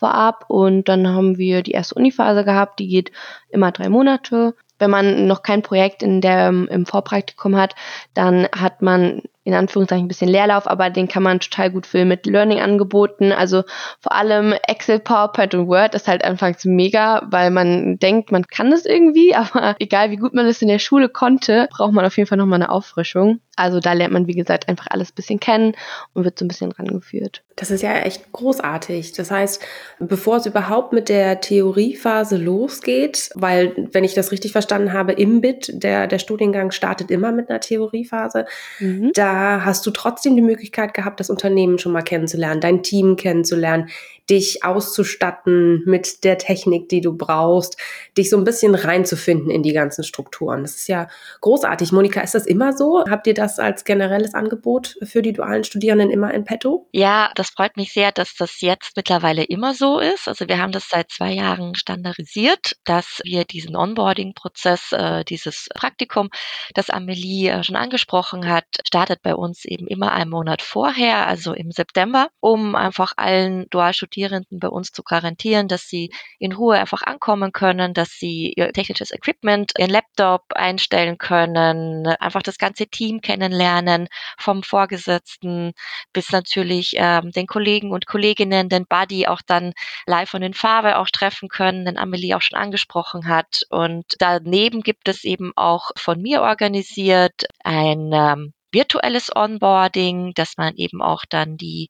vorab 0.04 0.44
und 0.50 0.90
dann 0.90 1.08
haben 1.08 1.38
wir 1.38 1.64
die 1.64 1.72
erste 1.72 1.96
Uniphase 1.96 2.44
gehabt, 2.44 2.80
die 2.80 2.90
geht 2.90 3.14
immer 3.48 3.72
drei 3.72 3.88
Monate. 3.88 4.54
Wenn 4.78 4.90
man 4.90 5.28
noch 5.28 5.44
kein 5.44 5.62
Projekt 5.62 6.04
in 6.04 6.20
der, 6.20 6.50
im 6.50 6.86
Vorpraktikum 6.86 7.56
hat, 7.56 7.74
dann 8.14 8.50
hat 8.54 8.82
man 8.82 9.22
in 9.46 9.54
Anführungszeichen 9.54 10.06
ein 10.06 10.08
bisschen 10.08 10.30
Leerlauf, 10.30 10.68
aber 10.68 10.90
den 10.90 11.08
kann 11.08 11.24
man 11.24 11.40
total 11.40 11.70
gut 11.70 11.86
füllen 11.86 12.08
mit 12.08 12.26
Learning-Angeboten. 12.26 13.32
Also 13.34 13.64
vor 14.00 14.14
allem 14.14 14.54
Excel, 14.68 15.00
PowerPoint 15.00 15.54
und 15.54 15.68
Word 15.68 15.96
ist 15.96 16.08
halt 16.08 16.24
anfangs 16.24 16.64
mega, 16.64 17.24
weil 17.30 17.52
man 17.52 18.00
denkt, 18.00 18.32
man 18.32 18.48
kann 18.48 18.72
das 18.72 18.86
irgendwie, 18.86 19.36
aber 19.36 19.76
egal 19.80 20.12
wie 20.12 20.18
gut 20.18 20.34
man 20.34 20.46
es 20.46 20.62
in 20.62 20.70
der 20.70 20.80
Schule 20.80 21.10
konnte, 21.10 21.68
braucht 21.72 21.94
man 21.94 22.06
auf 22.06 22.18
jeden 22.18 22.28
Fall 22.28 22.38
nochmal 22.38 22.62
eine 22.62 22.72
Auffrischung. 22.72 23.40
Also 23.56 23.80
da 23.80 23.94
lernt 23.94 24.14
man, 24.14 24.26
wie 24.26 24.34
gesagt, 24.34 24.68
einfach 24.68 24.88
alles 24.90 25.12
ein 25.12 25.16
bisschen 25.16 25.40
kennen 25.40 25.76
und 26.14 26.24
wird 26.24 26.40
so 26.40 26.46
ein 26.46 26.48
bisschen 26.48 26.72
rangeführt. 26.72 27.44
Das 27.56 27.70
ist 27.70 27.84
ja 27.84 28.00
echt 28.00 28.32
großartig. 28.32 29.12
Das 29.12 29.30
heißt, 29.30 29.62
bevor 30.00 30.38
es 30.38 30.48
überhaupt 30.48 30.92
mit 30.92 31.08
der 31.08 31.40
Theoriephase 31.40 32.38
losgeht, 32.38 33.30
weil, 33.36 33.90
wenn 33.92 34.04
ich 34.04 34.16
das 34.16 34.32
richtig 34.32 34.54
verstanden 34.54 34.92
habe, 34.92 35.12
im 35.12 35.42
BIT, 35.42 35.70
der, 35.84 36.08
der 36.08 36.18
Studiengang 36.18 36.72
startet 36.72 37.12
immer 37.12 37.32
mit 37.32 37.50
einer 37.50 37.60
Theoriephase, 37.60 38.48
mhm. 38.80 39.12
da 39.14 39.33
hast 39.34 39.86
du 39.86 39.92
trotzdem 39.92 40.36
die 40.36 40.42
Möglichkeit 40.42 40.94
gehabt, 40.94 41.20
das 41.20 41.30
Unternehmen 41.30 41.80
schon 41.80 41.92
mal 41.92 42.02
kennenzulernen, 42.02 42.62
dein 42.62 42.84
Team 42.84 43.16
kennenzulernen, 43.16 43.90
dich 44.30 44.64
auszustatten 44.64 45.84
mit 45.86 46.24
der 46.24 46.38
Technik, 46.38 46.88
die 46.90 47.02
du 47.02 47.16
brauchst, 47.16 47.78
dich 48.18 48.30
so 48.30 48.38
ein 48.38 48.46
bisschen 48.46 48.74
reinzufinden 48.74 49.52
in 49.52 49.64
die 49.64 49.74
ganzen 49.74 50.04
Strukturen. 50.04 50.62
Das 50.62 50.76
ist 50.76 50.88
ja 50.88 51.08
großartig. 51.42 51.92
Monika, 51.92 52.22
ist 52.22 52.36
das 52.36 52.46
immer 52.46 52.74
so? 52.74 53.04
Habt 53.10 53.28
ihr 53.28 53.34
das 53.34 53.60
als 53.60 53.84
generelles 53.84 54.34
Angebot 54.34 54.98
für 55.04 55.22
die 55.22 55.34
dualen 55.34 55.64
Studierenden 55.64 56.10
immer 56.10 56.34
in 56.34 56.46
petto? 56.46 56.88
Ja, 56.92 57.32
das 57.36 57.50
freut 57.50 57.76
mich 57.76 57.92
sehr, 57.92 58.12
dass 58.12 58.36
das 58.36 58.62
jetzt 58.62 58.96
mittlerweile 58.96 59.44
immer 59.44 59.74
so 59.74 60.00
ist. 60.00 60.28
Also 60.28 60.48
wir 60.48 60.58
haben 60.58 60.72
das 60.72 60.88
seit 60.90 61.12
zwei 61.12 61.34
Jahren 61.34 61.76
standardisiert, 61.76 62.78
dass 62.86 63.22
wir 63.26 63.44
diesen 63.44 63.76
Onboarding-Prozess, 63.76 64.94
äh, 64.94 65.26
dieses 65.26 65.68
Praktikum, 65.76 66.30
das 66.76 66.90
Amelie 66.90 67.50
äh, 67.50 67.64
schon 67.64 67.76
angesprochen 67.76 68.48
hat, 68.48 68.66
startet 68.88 69.22
bei 69.22 69.36
uns 69.36 69.66
eben 69.66 69.88
immer 69.88 70.14
einen 70.14 70.30
Monat 70.30 70.62
vorher, 70.62 71.28
also 71.28 71.54
im 71.54 71.72
September, 71.72 72.30
um 72.40 72.76
einfach 72.76 73.14
allen 73.18 73.68
Dualstudierenden 73.70 74.13
Studierenden 74.14 74.60
bei 74.60 74.68
uns 74.68 74.92
zu 74.92 75.02
garantieren, 75.02 75.68
dass 75.68 75.88
sie 75.88 76.12
in 76.38 76.54
Ruhe 76.54 76.78
einfach 76.78 77.02
ankommen 77.02 77.52
können, 77.52 77.96
dass 77.96 78.12
sie 78.12 78.54
ihr 78.56 78.72
technisches 78.72 79.12
Equipment, 79.12 79.72
ihren 79.78 79.90
Laptop 79.90 80.44
einstellen 80.54 81.18
können, 81.18 82.06
einfach 82.06 82.44
das 82.44 82.60
ganze 82.60 82.86
Team 82.86 83.22
kennenlernen, 83.22 84.08
vom 84.38 84.62
Vorgesetzten 84.62 85.74
bis 86.14 86.32
natürlich 86.32 86.94
ähm, 86.96 87.32
den 87.32 87.48
Kollegen 87.48 87.92
und 87.92 88.06
Kolleginnen, 88.06 88.70
den 88.70 88.86
Buddy 88.86 89.26
auch 89.26 89.42
dann 89.48 89.74
live 90.06 90.30
von 90.30 90.42
den 90.42 90.54
Farbe 90.54 91.00
auch 91.00 91.10
treffen 91.10 91.50
können, 91.50 91.86
den 91.86 91.98
Amelie 91.98 92.36
auch 92.36 92.42
schon 92.44 92.60
angesprochen 92.60 93.28
hat. 93.28 93.62
Und 93.70 94.06
daneben 94.20 94.82
gibt 94.82 95.08
es 95.08 95.24
eben 95.24 95.54
auch 95.56 95.90
von 95.98 96.22
mir 96.22 96.44
organisiert 96.44 97.46
ein 97.64 98.12
ähm, 98.14 98.54
virtuelles 98.72 99.36
Onboarding, 99.36 100.34
dass 100.36 100.58
man 100.58 100.76
eben 100.76 101.02
auch 101.02 101.24
dann 101.28 101.58
die 101.58 101.90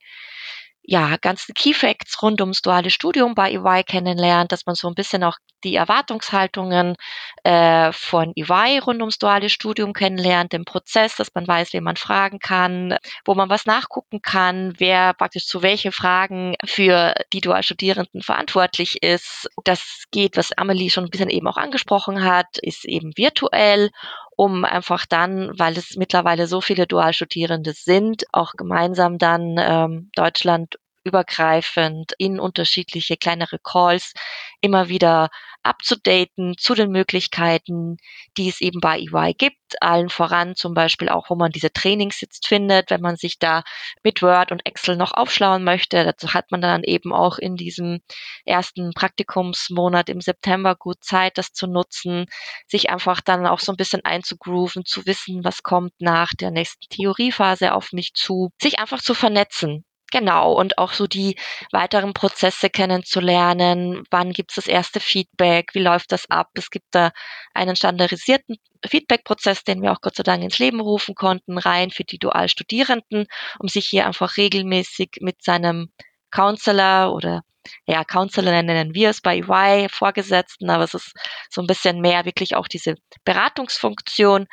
ja, 0.85 1.15
ganzen 1.21 1.53
Key 1.53 1.73
Facts 1.73 2.21
rund 2.21 2.41
ums 2.41 2.61
duale 2.61 2.89
Studium 2.89 3.35
bei 3.35 3.53
EY 3.53 3.83
kennenlernt, 3.83 4.51
dass 4.51 4.65
man 4.65 4.75
so 4.75 4.87
ein 4.89 4.95
bisschen 4.95 5.23
auch 5.23 5.37
die 5.63 5.75
Erwartungshaltungen 5.75 6.95
äh, 7.43 7.93
von 7.93 8.33
EY 8.35 8.79
rund 8.79 8.99
ums 8.99 9.17
duale 9.17 9.47
Studium 9.47 9.93
kennenlernt, 9.93 10.51
den 10.51 10.65
Prozess, 10.65 11.15
dass 11.15 11.29
man 11.33 11.47
weiß, 11.47 11.71
wen 11.71 11.85
man 11.85 11.95
fragen 11.95 12.39
kann, 12.39 12.97
wo 13.23 13.33
man 13.33 13.49
was 13.49 13.65
nachgucken 13.65 14.21
kann, 14.21 14.73
wer 14.77 15.13
praktisch 15.13 15.45
zu 15.45 15.61
welchen 15.61 15.93
Fragen 15.93 16.55
für 16.65 17.13
die 17.31 17.39
Dualstudierenden 17.39 18.21
verantwortlich 18.21 19.01
ist. 19.01 19.47
Das 19.63 20.03
geht, 20.11 20.35
was 20.35 20.51
Amelie 20.51 20.89
schon 20.89 21.05
ein 21.05 21.09
bisschen 21.09 21.29
eben 21.29 21.47
auch 21.47 21.57
angesprochen 21.57 22.25
hat, 22.25 22.57
ist 22.61 22.83
eben 22.83 23.13
virtuell 23.15 23.89
um 24.35 24.65
einfach 24.65 25.05
dann, 25.05 25.51
weil 25.57 25.77
es 25.77 25.95
mittlerweile 25.95 26.47
so 26.47 26.61
viele 26.61 26.87
Dualstudierende 26.87 27.73
sind, 27.73 28.25
auch 28.31 28.53
gemeinsam 28.57 29.17
dann 29.17 29.55
ähm, 29.57 30.11
Deutschland 30.15 30.77
übergreifend 31.03 32.13
in 32.17 32.39
unterschiedliche 32.39 33.17
kleinere 33.17 33.59
Calls 33.59 34.13
immer 34.61 34.87
wieder 34.87 35.29
abzudaten 35.63 36.55
zu 36.57 36.75
den 36.75 36.91
Möglichkeiten, 36.91 37.97
die 38.37 38.49
es 38.49 38.61
eben 38.61 38.79
bei 38.79 38.99
EY 38.99 39.33
gibt. 39.33 39.57
Allen 39.81 40.09
voran 40.09 40.55
zum 40.55 40.73
Beispiel 40.73 41.09
auch, 41.09 41.29
wo 41.29 41.35
man 41.35 41.51
diese 41.51 41.71
Trainings 41.71 42.21
jetzt 42.21 42.47
findet, 42.47 42.89
wenn 42.89 43.01
man 43.01 43.15
sich 43.15 43.39
da 43.39 43.63
mit 44.03 44.21
Word 44.21 44.51
und 44.51 44.65
Excel 44.65 44.97
noch 44.97 45.13
aufschlauen 45.13 45.63
möchte. 45.63 46.03
Dazu 46.03 46.33
hat 46.33 46.51
man 46.51 46.61
dann 46.61 46.83
eben 46.83 47.13
auch 47.13 47.37
in 47.37 47.55
diesem 47.55 48.01
ersten 48.45 48.93
Praktikumsmonat 48.93 50.09
im 50.09 50.21
September 50.21 50.75
gut 50.75 51.03
Zeit, 51.03 51.37
das 51.37 51.53
zu 51.53 51.67
nutzen, 51.67 52.25
sich 52.67 52.89
einfach 52.89 53.21
dann 53.21 53.47
auch 53.47 53.59
so 53.59 53.71
ein 53.71 53.77
bisschen 53.77 54.03
einzugrooven, 54.05 54.85
zu 54.85 55.05
wissen, 55.05 55.43
was 55.43 55.63
kommt 55.63 55.93
nach 55.99 56.31
der 56.33 56.51
nächsten 56.51 56.87
Theoriephase 56.89 57.73
auf 57.73 57.93
mich 57.93 58.13
zu, 58.13 58.51
sich 58.61 58.79
einfach 58.79 59.01
zu 59.01 59.13
vernetzen. 59.13 59.85
Genau, 60.13 60.53
und 60.53 60.77
auch 60.77 60.93
so 60.93 61.07
die 61.07 61.37
weiteren 61.71 62.13
Prozesse 62.13 62.69
kennenzulernen. 62.69 64.03
Wann 64.11 64.31
gibt 64.31 64.51
es 64.51 64.57
das 64.57 64.67
erste 64.67 64.99
Feedback? 64.99 65.71
Wie 65.73 65.79
läuft 65.79 66.11
das 66.11 66.29
ab? 66.29 66.49
Es 66.53 66.69
gibt 66.69 66.85
da 66.91 67.09
einen 67.55 67.75
standardisierten 67.75 68.57
Feedback-Prozess, 68.85 69.63
den 69.63 69.81
wir 69.81 69.91
auch 69.91 70.01
Gott 70.01 70.15
sei 70.15 70.21
Dank 70.21 70.43
ins 70.43 70.59
Leben 70.59 70.81
rufen 70.81 71.15
konnten, 71.15 71.57
rein 71.57 71.89
für 71.89 72.03
die 72.03 72.19
Dualstudierenden, 72.19 73.25
um 73.57 73.67
sich 73.67 73.87
hier 73.87 74.05
einfach 74.05 74.37
regelmäßig 74.37 75.17
mit 75.21 75.41
seinem 75.43 75.91
Counselor 76.29 77.11
oder 77.11 77.41
ja, 77.85 78.03
Counselor 78.03 78.61
nennen 78.61 78.93
wir 78.93 79.09
es 79.09 79.21
bei 79.21 79.37
EY, 79.37 79.87
Vorgesetzten, 79.89 80.69
aber 80.69 80.83
es 80.83 80.93
ist 80.93 81.13
so 81.49 81.61
ein 81.61 81.67
bisschen 81.67 82.01
mehr 82.01 82.25
wirklich 82.25 82.55
auch 82.55 82.67
diese 82.67 82.95
Beratungsfunktion, 83.23 84.47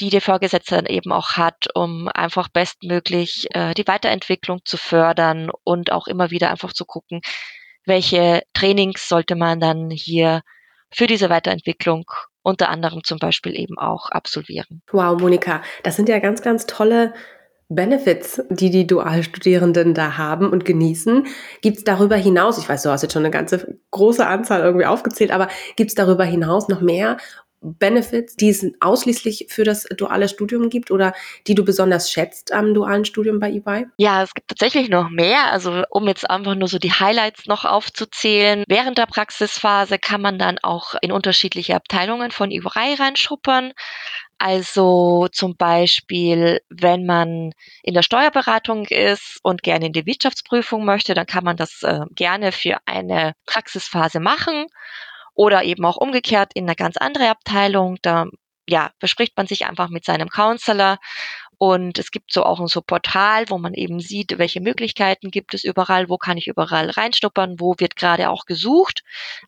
die 0.00 0.10
der 0.10 0.20
Vorgesetzte 0.20 0.76
dann 0.76 0.86
eben 0.86 1.12
auch 1.12 1.32
hat, 1.32 1.68
um 1.74 2.08
einfach 2.08 2.48
bestmöglich 2.48 3.46
äh, 3.54 3.74
die 3.74 3.86
Weiterentwicklung 3.86 4.60
zu 4.64 4.76
fördern 4.76 5.50
und 5.64 5.92
auch 5.92 6.06
immer 6.06 6.30
wieder 6.30 6.50
einfach 6.50 6.72
zu 6.72 6.84
gucken, 6.84 7.20
welche 7.84 8.42
Trainings 8.54 9.08
sollte 9.08 9.36
man 9.36 9.60
dann 9.60 9.90
hier 9.90 10.42
für 10.92 11.06
diese 11.06 11.30
Weiterentwicklung 11.30 12.04
unter 12.42 12.68
anderem 12.68 13.04
zum 13.04 13.18
Beispiel 13.18 13.58
eben 13.58 13.78
auch 13.78 14.10
absolvieren. 14.10 14.82
Wow, 14.90 15.20
Monika, 15.20 15.62
das 15.82 15.96
sind 15.96 16.08
ja 16.08 16.18
ganz, 16.18 16.42
ganz 16.42 16.66
tolle 16.66 17.14
Benefits, 17.74 18.42
die 18.50 18.70
die 18.70 18.86
Dualstudierenden 18.86 19.94
da 19.94 20.16
haben 20.16 20.50
und 20.50 20.64
genießen. 20.64 21.26
Gibt 21.60 21.78
es 21.78 21.84
darüber 21.84 22.16
hinaus, 22.16 22.58
ich 22.58 22.68
weiß, 22.68 22.82
du 22.82 22.90
hast 22.90 23.02
jetzt 23.02 23.12
schon 23.12 23.22
eine 23.22 23.30
ganze 23.30 23.78
große 23.90 24.26
Anzahl 24.26 24.60
irgendwie 24.60 24.86
aufgezählt, 24.86 25.30
aber 25.30 25.48
gibt 25.76 25.90
es 25.90 25.94
darüber 25.94 26.24
hinaus 26.24 26.68
noch 26.68 26.80
mehr 26.80 27.16
Benefits, 27.62 28.34
die 28.36 28.50
es 28.50 28.66
ausschließlich 28.80 29.46
für 29.48 29.64
das 29.64 29.84
duale 29.96 30.28
Studium 30.28 30.68
gibt 30.68 30.90
oder 30.90 31.14
die 31.46 31.54
du 31.54 31.64
besonders 31.64 32.10
schätzt 32.10 32.52
am 32.52 32.74
dualen 32.74 33.04
Studium 33.04 33.38
bei 33.38 33.52
eBay? 33.52 33.86
Ja, 33.98 34.22
es 34.22 34.34
gibt 34.34 34.48
tatsächlich 34.48 34.88
noch 34.88 35.10
mehr. 35.10 35.52
Also 35.52 35.84
um 35.90 36.08
jetzt 36.08 36.28
einfach 36.28 36.56
nur 36.56 36.68
so 36.68 36.78
die 36.78 36.92
Highlights 36.92 37.46
noch 37.46 37.64
aufzuzählen. 37.64 38.64
Während 38.66 38.98
der 38.98 39.06
Praxisphase 39.06 39.98
kann 39.98 40.20
man 40.20 40.38
dann 40.38 40.58
auch 40.62 40.94
in 41.00 41.12
unterschiedliche 41.12 41.76
Abteilungen 41.76 42.32
von 42.32 42.50
EY 42.50 42.94
reinschuppern. 42.98 43.72
Also 44.44 45.28
zum 45.30 45.56
Beispiel, 45.56 46.60
wenn 46.68 47.06
man 47.06 47.52
in 47.84 47.94
der 47.94 48.02
Steuerberatung 48.02 48.86
ist 48.86 49.38
und 49.44 49.62
gerne 49.62 49.86
in 49.86 49.92
die 49.92 50.04
Wirtschaftsprüfung 50.04 50.84
möchte, 50.84 51.14
dann 51.14 51.26
kann 51.26 51.44
man 51.44 51.56
das 51.56 51.84
äh, 51.84 52.00
gerne 52.10 52.50
für 52.50 52.78
eine 52.84 53.34
Praxisphase 53.46 54.18
machen 54.18 54.66
oder 55.34 55.62
eben 55.62 55.84
auch 55.84 55.96
umgekehrt 55.96 56.50
in 56.54 56.64
eine 56.64 56.74
ganz 56.74 56.96
andere 56.96 57.28
Abteilung. 57.28 57.98
Da 58.02 58.26
ja, 58.68 58.90
bespricht 58.98 59.36
man 59.36 59.46
sich 59.46 59.64
einfach 59.64 59.90
mit 59.90 60.04
seinem 60.04 60.28
Counselor 60.28 60.98
und 61.62 62.00
es 62.00 62.10
gibt 62.10 62.32
so 62.32 62.42
auch 62.42 62.58
ein 62.58 62.66
so 62.66 62.82
Portal, 62.82 63.44
wo 63.48 63.56
man 63.56 63.72
eben 63.74 64.00
sieht, 64.00 64.36
welche 64.36 64.60
Möglichkeiten 64.60 65.30
gibt 65.30 65.54
es 65.54 65.62
überall, 65.62 66.08
wo 66.08 66.18
kann 66.18 66.36
ich 66.36 66.48
überall 66.48 66.90
reinschnuppern, 66.90 67.60
wo 67.60 67.76
wird 67.78 67.94
gerade 67.94 68.30
auch 68.30 68.46
gesucht. 68.46 69.04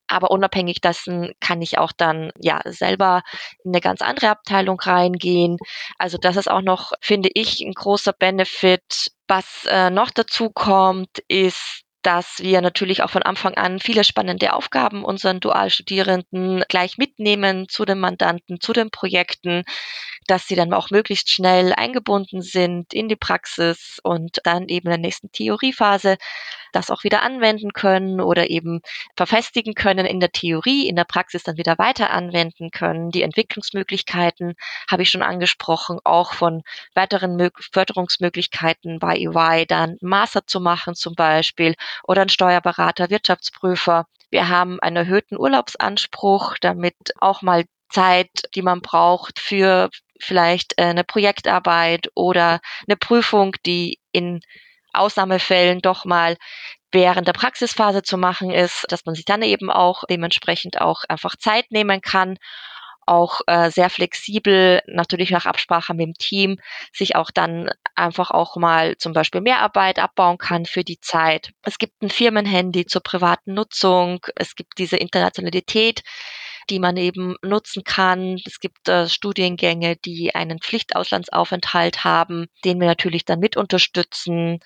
Aber 0.06 0.30
unabhängig 0.30 0.80
dessen 0.80 1.32
kann 1.40 1.60
ich 1.60 1.76
auch 1.76 1.90
dann 1.90 2.30
ja 2.40 2.60
selber 2.66 3.24
in 3.64 3.72
eine 3.72 3.80
ganz 3.80 4.00
andere 4.00 4.28
Abteilung 4.28 4.78
reingehen. 4.78 5.56
Also 5.98 6.16
das 6.16 6.36
ist 6.36 6.48
auch 6.48 6.62
noch, 6.62 6.92
finde 7.00 7.30
ich, 7.34 7.60
ein 7.62 7.72
großer 7.72 8.12
Benefit. 8.12 9.10
Was 9.26 9.64
äh, 9.68 9.90
noch 9.90 10.12
dazu 10.12 10.50
kommt, 10.50 11.18
ist, 11.26 11.84
dass 12.04 12.38
wir 12.40 12.60
natürlich 12.60 13.02
auch 13.02 13.10
von 13.10 13.22
Anfang 13.22 13.54
an 13.54 13.80
viele 13.80 14.04
spannende 14.04 14.52
Aufgaben 14.52 15.04
unseren 15.04 15.40
Dualstudierenden 15.40 16.62
gleich 16.68 16.98
mitnehmen 16.98 17.66
zu 17.68 17.86
den 17.86 17.98
Mandanten, 17.98 18.60
zu 18.60 18.72
den 18.74 18.90
Projekten, 18.90 19.64
dass 20.26 20.46
sie 20.46 20.56
dann 20.56 20.72
auch 20.72 20.90
möglichst 20.90 21.30
schnell 21.30 21.72
eingebunden 21.72 22.42
sind 22.42 22.92
in 22.92 23.08
die 23.08 23.16
Praxis 23.16 23.98
und 24.02 24.40
dann 24.44 24.68
eben 24.68 24.86
in 24.86 24.90
der 24.90 24.98
nächsten 24.98 25.30
Theoriephase 25.32 26.16
das 26.72 26.90
auch 26.90 27.04
wieder 27.04 27.22
anwenden 27.22 27.72
können 27.72 28.20
oder 28.20 28.50
eben 28.50 28.80
verfestigen 29.16 29.74
können 29.74 30.06
in 30.06 30.20
der 30.20 30.32
Theorie, 30.32 30.88
in 30.88 30.96
der 30.96 31.04
Praxis 31.04 31.44
dann 31.44 31.56
wieder 31.56 31.78
weiter 31.78 32.10
anwenden 32.10 32.70
können. 32.70 33.10
Die 33.10 33.22
Entwicklungsmöglichkeiten 33.22 34.54
habe 34.90 35.02
ich 35.02 35.10
schon 35.10 35.22
angesprochen, 35.22 35.98
auch 36.04 36.34
von 36.34 36.62
weiteren 36.94 37.36
Mö 37.36 37.50
Förderungsmöglichkeiten 37.72 38.98
bei 38.98 39.16
EY, 39.16 39.66
dann 39.66 39.96
Master 40.00 40.46
zu 40.46 40.60
machen 40.60 40.94
zum 40.94 41.14
Beispiel 41.14 41.74
oder 42.02 42.22
ein 42.22 42.28
Steuerberater, 42.28 43.10
Wirtschaftsprüfer. 43.10 44.06
Wir 44.30 44.48
haben 44.48 44.80
einen 44.80 44.96
erhöhten 44.96 45.38
Urlaubsanspruch, 45.38 46.56
damit 46.60 46.96
auch 47.20 47.42
mal 47.42 47.64
Zeit, 47.90 48.30
die 48.54 48.62
man 48.62 48.80
braucht 48.80 49.38
für 49.38 49.90
vielleicht 50.20 50.74
äh, 50.76 50.84
eine 50.84 51.04
Projektarbeit 51.04 52.08
oder 52.14 52.60
eine 52.86 52.96
Prüfung, 52.96 53.54
die 53.66 53.98
in 54.12 54.40
Ausnahmefällen 54.92 55.80
doch 55.80 56.04
mal 56.04 56.36
während 56.92 57.26
der 57.26 57.32
Praxisphase 57.32 58.02
zu 58.02 58.16
machen 58.16 58.50
ist, 58.50 58.86
dass 58.88 59.04
man 59.04 59.14
sich 59.14 59.24
dann 59.24 59.42
eben 59.42 59.70
auch 59.70 60.04
dementsprechend 60.08 60.80
auch 60.80 61.02
einfach 61.08 61.34
Zeit 61.36 61.70
nehmen 61.70 62.00
kann, 62.00 62.36
auch 63.06 63.40
äh, 63.46 63.70
sehr 63.70 63.90
flexibel, 63.90 64.80
natürlich 64.86 65.30
nach 65.30 65.44
Absprache 65.44 65.92
mit 65.92 66.06
dem 66.06 66.14
Team, 66.14 66.58
sich 66.92 67.16
auch 67.16 67.30
dann 67.30 67.68
einfach 67.94 68.30
auch 68.30 68.56
mal 68.56 68.96
zum 68.96 69.12
Beispiel 69.12 69.40
Mehrarbeit 69.40 69.98
abbauen 69.98 70.38
kann 70.38 70.64
für 70.66 70.84
die 70.84 71.00
Zeit. 71.00 71.50
Es 71.62 71.78
gibt 71.78 72.02
ein 72.02 72.10
Firmenhandy 72.10 72.86
zur 72.86 73.02
privaten 73.02 73.54
Nutzung, 73.54 74.24
es 74.36 74.54
gibt 74.54 74.78
diese 74.78 74.96
Internationalität, 74.96 76.02
die 76.70 76.78
man 76.78 76.96
eben 76.96 77.36
nutzen 77.42 77.84
kann. 77.84 78.38
Es 78.44 78.60
gibt 78.60 78.88
äh, 78.88 79.08
Studiengänge, 79.08 79.96
die 79.96 80.34
einen 80.34 80.60
Pflichtauslandsaufenthalt 80.60 82.04
haben, 82.04 82.46
den 82.64 82.80
wir 82.80 82.86
natürlich 82.86 83.24
dann 83.24 83.40
mit 83.40 83.56
unterstützen. 83.56 84.60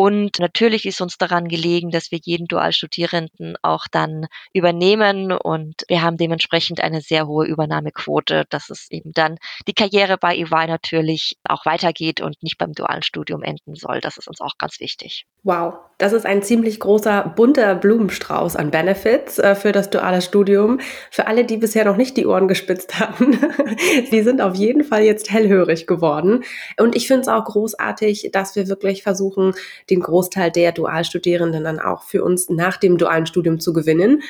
Und 0.00 0.38
natürlich 0.38 0.86
ist 0.86 1.00
uns 1.00 1.18
daran 1.18 1.48
gelegen, 1.48 1.90
dass 1.90 2.12
wir 2.12 2.20
jeden 2.22 2.46
Dualstudierenden 2.46 3.56
auch 3.62 3.86
dann 3.90 4.28
übernehmen 4.52 5.32
und 5.32 5.82
wir 5.88 6.02
haben 6.02 6.16
dementsprechend 6.16 6.80
eine 6.80 7.00
sehr 7.00 7.26
hohe 7.26 7.48
Übernahmequote, 7.48 8.44
dass 8.48 8.70
es 8.70 8.86
eben 8.92 9.10
dann 9.10 9.38
die 9.66 9.72
Karriere 9.72 10.16
bei 10.16 10.36
EY 10.36 10.68
natürlich 10.68 11.36
auch 11.42 11.66
weitergeht 11.66 12.20
und 12.20 12.40
nicht 12.44 12.58
beim 12.58 12.74
dualen 12.74 13.02
Studium 13.02 13.42
enden 13.42 13.74
soll. 13.74 13.98
Das 14.00 14.18
ist 14.18 14.28
uns 14.28 14.40
auch 14.40 14.56
ganz 14.56 14.78
wichtig. 14.78 15.26
Wow, 15.42 15.74
das 15.98 16.12
ist 16.12 16.26
ein 16.26 16.42
ziemlich 16.42 16.78
großer 16.78 17.32
bunter 17.34 17.74
Blumenstrauß 17.74 18.54
an 18.54 18.70
Benefits 18.70 19.40
äh, 19.40 19.56
für 19.56 19.72
das 19.72 19.90
duale 19.90 20.22
Studium. 20.22 20.78
Für 21.10 21.26
alle, 21.26 21.44
die 21.44 21.56
bisher 21.56 21.84
noch 21.84 21.96
nicht 21.96 22.16
die 22.16 22.26
Ohren 22.26 22.46
gespitzt 22.46 23.00
hatten, 23.00 23.36
die 24.12 24.22
sind 24.22 24.40
auf 24.40 24.54
jeden 24.54 24.84
Fall 24.84 25.02
jetzt 25.02 25.32
hellhörig 25.32 25.88
geworden. 25.88 26.44
Und 26.78 26.94
ich 26.94 27.08
finde 27.08 27.22
es 27.22 27.28
auch 27.28 27.44
großartig, 27.44 28.30
dass 28.32 28.54
wir 28.54 28.68
wirklich 28.68 29.02
versuchen, 29.02 29.54
den 29.90 30.00
Großteil 30.00 30.50
der 30.50 30.72
Dualstudierenden 30.72 31.64
dann 31.64 31.80
auch 31.80 32.02
für 32.02 32.24
uns 32.24 32.48
nach 32.48 32.76
dem 32.76 32.98
dualen 32.98 33.26
Studium 33.26 33.60
zu 33.60 33.72
gewinnen. 33.72 34.22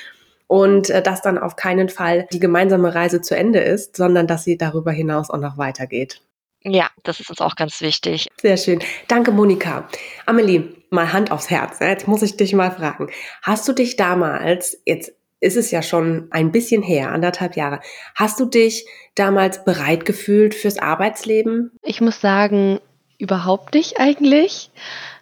Und 0.47 0.88
äh, 0.90 1.03
dass 1.03 1.21
dann 1.21 1.38
auf 1.38 1.57
keinen 1.57 1.88
Fall 1.88 2.27
die 2.33 2.40
gemeinsame 2.40 2.94
Reise 2.94 3.21
zu 3.21 3.37
Ende 3.37 3.61
ist, 3.61 3.97
sondern 3.97 4.27
dass 4.27 4.44
sie 4.44 4.57
darüber 4.57 4.92
hinaus 4.92 5.29
auch 5.31 5.38
noch 5.38 5.59
weitergeht. 5.59 6.23
Ja, 6.64 6.88
das 7.05 7.21
ist 7.21 7.31
uns 7.31 7.40
auch 7.40 7.55
ganz 7.55 7.81
wichtig. 7.81 8.29
Sehr 8.40 8.57
schön. 8.57 8.81
Danke, 9.07 9.31
Monika. 9.31 9.88
Amelie, 10.27 10.75
mal 10.90 11.12
Hand 11.12 11.31
aufs 11.31 11.51
Herz. 11.51 11.79
Jetzt 11.81 12.09
muss 12.09 12.23
ich 12.23 12.37
dich 12.37 12.53
mal 12.53 12.71
fragen. 12.71 13.09
Hast 13.42 13.68
du 13.68 13.73
dich 13.73 13.97
damals, 13.97 14.81
jetzt 14.85 15.12
ist 15.40 15.57
es 15.57 15.71
ja 15.71 15.83
schon 15.83 16.29
ein 16.31 16.51
bisschen 16.51 16.83
her, 16.83 17.12
anderthalb 17.12 17.57
Jahre, 17.57 17.81
hast 18.14 18.40
du 18.40 18.44
dich 18.44 18.87
damals 19.14 19.64
bereit 19.64 20.05
gefühlt 20.05 20.55
fürs 20.55 20.79
Arbeitsleben? 20.79 21.71
Ich 21.83 22.01
muss 22.01 22.21
sagen, 22.21 22.81
überhaupt 23.18 23.75
nicht 23.75 24.01
eigentlich. 24.01 24.71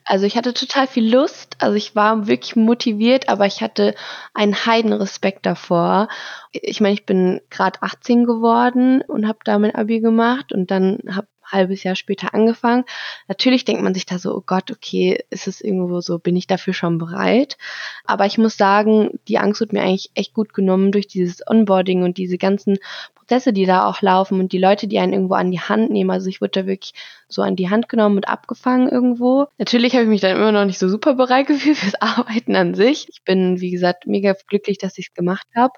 Also 0.09 0.25
ich 0.25 0.37
hatte 0.37 0.55
total 0.55 0.87
viel 0.87 1.13
Lust, 1.13 1.57
also 1.59 1.75
ich 1.75 1.97
war 1.97 2.29
wirklich 2.29 2.55
motiviert, 2.55 3.29
aber 3.29 3.45
ich 3.47 3.61
hatte 3.61 3.97
einen 4.35 4.55
Heidenrespekt 4.55 5.45
davor. 5.45 6.09
Ich 6.53 6.81
meine, 6.81 6.95
ich 6.95 7.05
bin 7.07 7.41
gerade 7.51 7.83
18 7.83 8.25
geworden 8.25 9.03
und 9.03 9.27
habe 9.27 9.41
da 9.45 9.59
mein 9.59 9.75
Abi 9.75 9.99
gemacht 9.99 10.53
und 10.53 10.71
dann 10.71 11.01
habe 11.11 11.27
halbes 11.45 11.83
Jahr 11.83 11.97
später 11.97 12.35
angefangen. 12.35 12.85
Natürlich 13.29 13.65
denkt 13.65 13.83
man 13.83 13.95
sich 13.95 14.07
da 14.07 14.19
so, 14.19 14.35
oh 14.35 14.43
Gott, 14.45 14.71
okay, 14.71 15.25
ist 15.31 15.49
es 15.49 15.61
irgendwo 15.61 16.01
so, 16.01 16.19
bin 16.19 16.37
ich 16.37 16.47
dafür 16.47 16.73
schon 16.73 16.99
bereit? 16.99 17.57
Aber 18.05 18.27
ich 18.27 18.39
muss 18.39 18.57
sagen, 18.57 19.19
die 19.29 19.39
Angst 19.39 19.61
wird 19.61 19.73
mir 19.73 19.83
eigentlich 19.83 20.11
echt 20.15 20.35
gut 20.35 20.55
genommen 20.55 20.93
durch 20.93 21.07
dieses 21.07 21.47
Onboarding 21.47 22.03
und 22.03 22.17
diese 22.19 22.39
ganzen 22.39 22.79
Prozesse, 23.27 23.53
die 23.53 23.67
da 23.67 23.87
auch 23.87 24.03
laufen 24.03 24.39
und 24.39 24.53
die 24.53 24.59
Leute, 24.59 24.87
die 24.87 24.99
einen 24.99 25.13
irgendwo 25.13 25.35
an 25.35 25.51
die 25.51 25.61
Hand 25.61 25.91
nehmen. 25.91 26.11
Also 26.11 26.29
ich 26.29 26.41
wurde 26.41 26.63
da 26.63 26.67
wirklich 26.67 26.93
so 27.29 27.43
an 27.43 27.57
die 27.57 27.69
Hand 27.69 27.89
genommen 27.89 28.17
und 28.17 28.29
abgefangen 28.29 28.89
irgendwo. 28.89 29.47
Natürlich 29.59 29.95
habe 29.95 30.05
ich 30.05 30.09
mich 30.09 30.21
dann 30.21 30.37
immer 30.37 30.53
noch 30.53 30.65
nicht 30.65 30.79
so 30.79 30.89
super 30.89 31.15
bereit 31.15 31.47
gefühlt 31.49 31.77
fürs 31.77 32.01
Arbeiten 32.01 32.55
an 32.55 32.75
sich. 32.75 33.09
Ich 33.09 33.25
bin, 33.25 33.61
wie 33.61 33.71
gesagt, 33.71 34.07
mega 34.07 34.35
glücklich, 34.47 34.79
dass 34.79 34.97
ich 34.99 35.09
es 35.09 35.15
gemacht 35.15 35.47
habe 35.57 35.73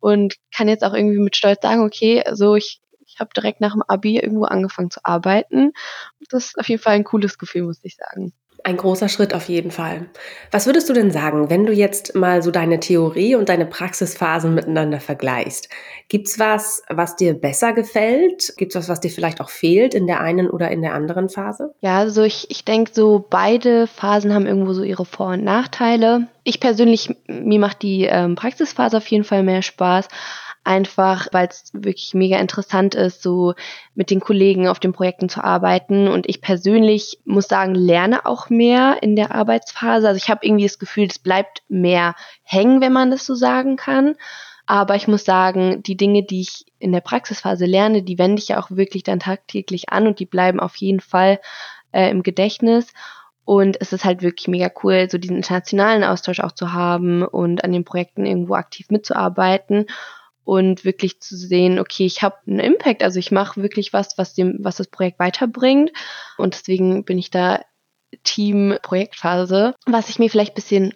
und 0.00 0.34
kann 0.54 0.68
jetzt 0.68 0.84
auch 0.84 0.92
irgendwie 0.94 1.18
mit 1.18 1.36
Stolz 1.36 1.62
sagen, 1.62 1.82
okay, 1.82 2.24
so 2.32 2.56
ich 2.56 2.80
ich 3.04 3.20
habe 3.20 3.30
direkt 3.36 3.60
nach 3.60 3.72
dem 3.72 3.82
Abi 3.82 4.18
irgendwo 4.18 4.44
angefangen 4.44 4.90
zu 4.90 5.00
arbeiten. 5.04 5.72
Das 6.30 6.46
ist 6.46 6.58
auf 6.58 6.68
jeden 6.68 6.80
Fall 6.80 6.94
ein 6.94 7.04
cooles 7.04 7.36
Gefühl, 7.36 7.64
muss 7.64 7.80
ich 7.82 7.96
sagen. 7.96 8.32
Ein 8.64 8.76
großer 8.76 9.08
Schritt 9.08 9.34
auf 9.34 9.48
jeden 9.48 9.70
Fall. 9.70 10.06
Was 10.52 10.66
würdest 10.66 10.88
du 10.88 10.92
denn 10.92 11.10
sagen, 11.10 11.50
wenn 11.50 11.66
du 11.66 11.72
jetzt 11.72 12.14
mal 12.14 12.42
so 12.42 12.50
deine 12.50 12.78
Theorie 12.78 13.34
und 13.34 13.48
deine 13.48 13.66
Praxisphasen 13.66 14.54
miteinander 14.54 15.00
vergleichst? 15.00 15.68
Gibt's 16.08 16.38
was, 16.38 16.82
was 16.88 17.16
dir 17.16 17.34
besser 17.34 17.72
gefällt? 17.72 18.54
Gibt's 18.56 18.76
was, 18.76 18.88
was 18.88 19.00
dir 19.00 19.10
vielleicht 19.10 19.40
auch 19.40 19.50
fehlt 19.50 19.94
in 19.94 20.06
der 20.06 20.20
einen 20.20 20.48
oder 20.48 20.70
in 20.70 20.82
der 20.82 20.94
anderen 20.94 21.28
Phase? 21.28 21.74
Ja, 21.80 21.98
also 21.98 22.22
ich, 22.22 22.50
ich 22.50 22.64
denke 22.64 22.92
so, 22.94 23.24
beide 23.28 23.86
Phasen 23.88 24.32
haben 24.32 24.46
irgendwo 24.46 24.72
so 24.74 24.84
ihre 24.84 25.04
Vor- 25.04 25.32
und 25.32 25.42
Nachteile. 25.42 26.28
Ich 26.44 26.60
persönlich, 26.60 27.14
mir 27.26 27.58
macht 27.58 27.82
die 27.82 28.04
ähm, 28.04 28.36
Praxisphase 28.36 28.96
auf 28.96 29.06
jeden 29.08 29.24
Fall 29.24 29.42
mehr 29.42 29.62
Spaß 29.62 30.08
einfach 30.64 31.28
weil 31.32 31.48
es 31.48 31.70
wirklich 31.72 32.14
mega 32.14 32.38
interessant 32.38 32.94
ist, 32.94 33.22
so 33.22 33.54
mit 33.94 34.10
den 34.10 34.20
Kollegen 34.20 34.68
auf 34.68 34.80
den 34.80 34.92
Projekten 34.92 35.28
zu 35.28 35.42
arbeiten. 35.42 36.08
Und 36.08 36.28
ich 36.28 36.40
persönlich 36.40 37.18
muss 37.24 37.48
sagen, 37.48 37.74
lerne 37.74 38.26
auch 38.26 38.48
mehr 38.48 38.98
in 39.02 39.16
der 39.16 39.34
Arbeitsphase. 39.34 40.06
Also 40.06 40.18
ich 40.18 40.30
habe 40.30 40.46
irgendwie 40.46 40.66
das 40.66 40.78
Gefühl, 40.78 41.08
es 41.10 41.18
bleibt 41.18 41.62
mehr 41.68 42.14
hängen, 42.42 42.80
wenn 42.80 42.92
man 42.92 43.10
das 43.10 43.26
so 43.26 43.34
sagen 43.34 43.76
kann. 43.76 44.14
Aber 44.66 44.94
ich 44.94 45.08
muss 45.08 45.24
sagen, 45.24 45.82
die 45.82 45.96
Dinge, 45.96 46.22
die 46.22 46.42
ich 46.42 46.66
in 46.78 46.92
der 46.92 47.00
Praxisphase 47.00 47.66
lerne, 47.66 48.02
die 48.02 48.18
wende 48.18 48.40
ich 48.40 48.48
ja 48.48 48.62
auch 48.62 48.70
wirklich 48.70 49.02
dann 49.02 49.20
tagtäglich 49.20 49.88
an 49.90 50.06
und 50.06 50.20
die 50.20 50.26
bleiben 50.26 50.60
auf 50.60 50.76
jeden 50.76 51.00
Fall 51.00 51.40
äh, 51.90 52.10
im 52.10 52.22
Gedächtnis. 52.22 52.92
Und 53.44 53.76
es 53.80 53.92
ist 53.92 54.04
halt 54.04 54.22
wirklich 54.22 54.46
mega 54.46 54.70
cool, 54.84 55.08
so 55.10 55.18
diesen 55.18 55.36
internationalen 55.36 56.04
Austausch 56.04 56.38
auch 56.38 56.52
zu 56.52 56.72
haben 56.72 57.24
und 57.24 57.64
an 57.64 57.72
den 57.72 57.84
Projekten 57.84 58.24
irgendwo 58.24 58.54
aktiv 58.54 58.88
mitzuarbeiten 58.90 59.86
und 60.44 60.84
wirklich 60.84 61.20
zu 61.20 61.36
sehen, 61.36 61.78
okay, 61.78 62.04
ich 62.04 62.22
habe 62.22 62.36
einen 62.46 62.58
Impact, 62.58 63.02
also 63.02 63.18
ich 63.18 63.30
mache 63.30 63.62
wirklich 63.62 63.92
was, 63.92 64.18
was 64.18 64.34
dem, 64.34 64.58
was 64.60 64.76
das 64.76 64.88
Projekt 64.88 65.18
weiterbringt. 65.18 65.92
Und 66.36 66.54
deswegen 66.54 67.04
bin 67.04 67.18
ich 67.18 67.30
da 67.30 67.60
Team 68.24 68.76
Projektphase. 68.82 69.74
Was 69.86 70.08
ich 70.08 70.18
mir 70.18 70.30
vielleicht 70.30 70.54
bisschen 70.54 70.94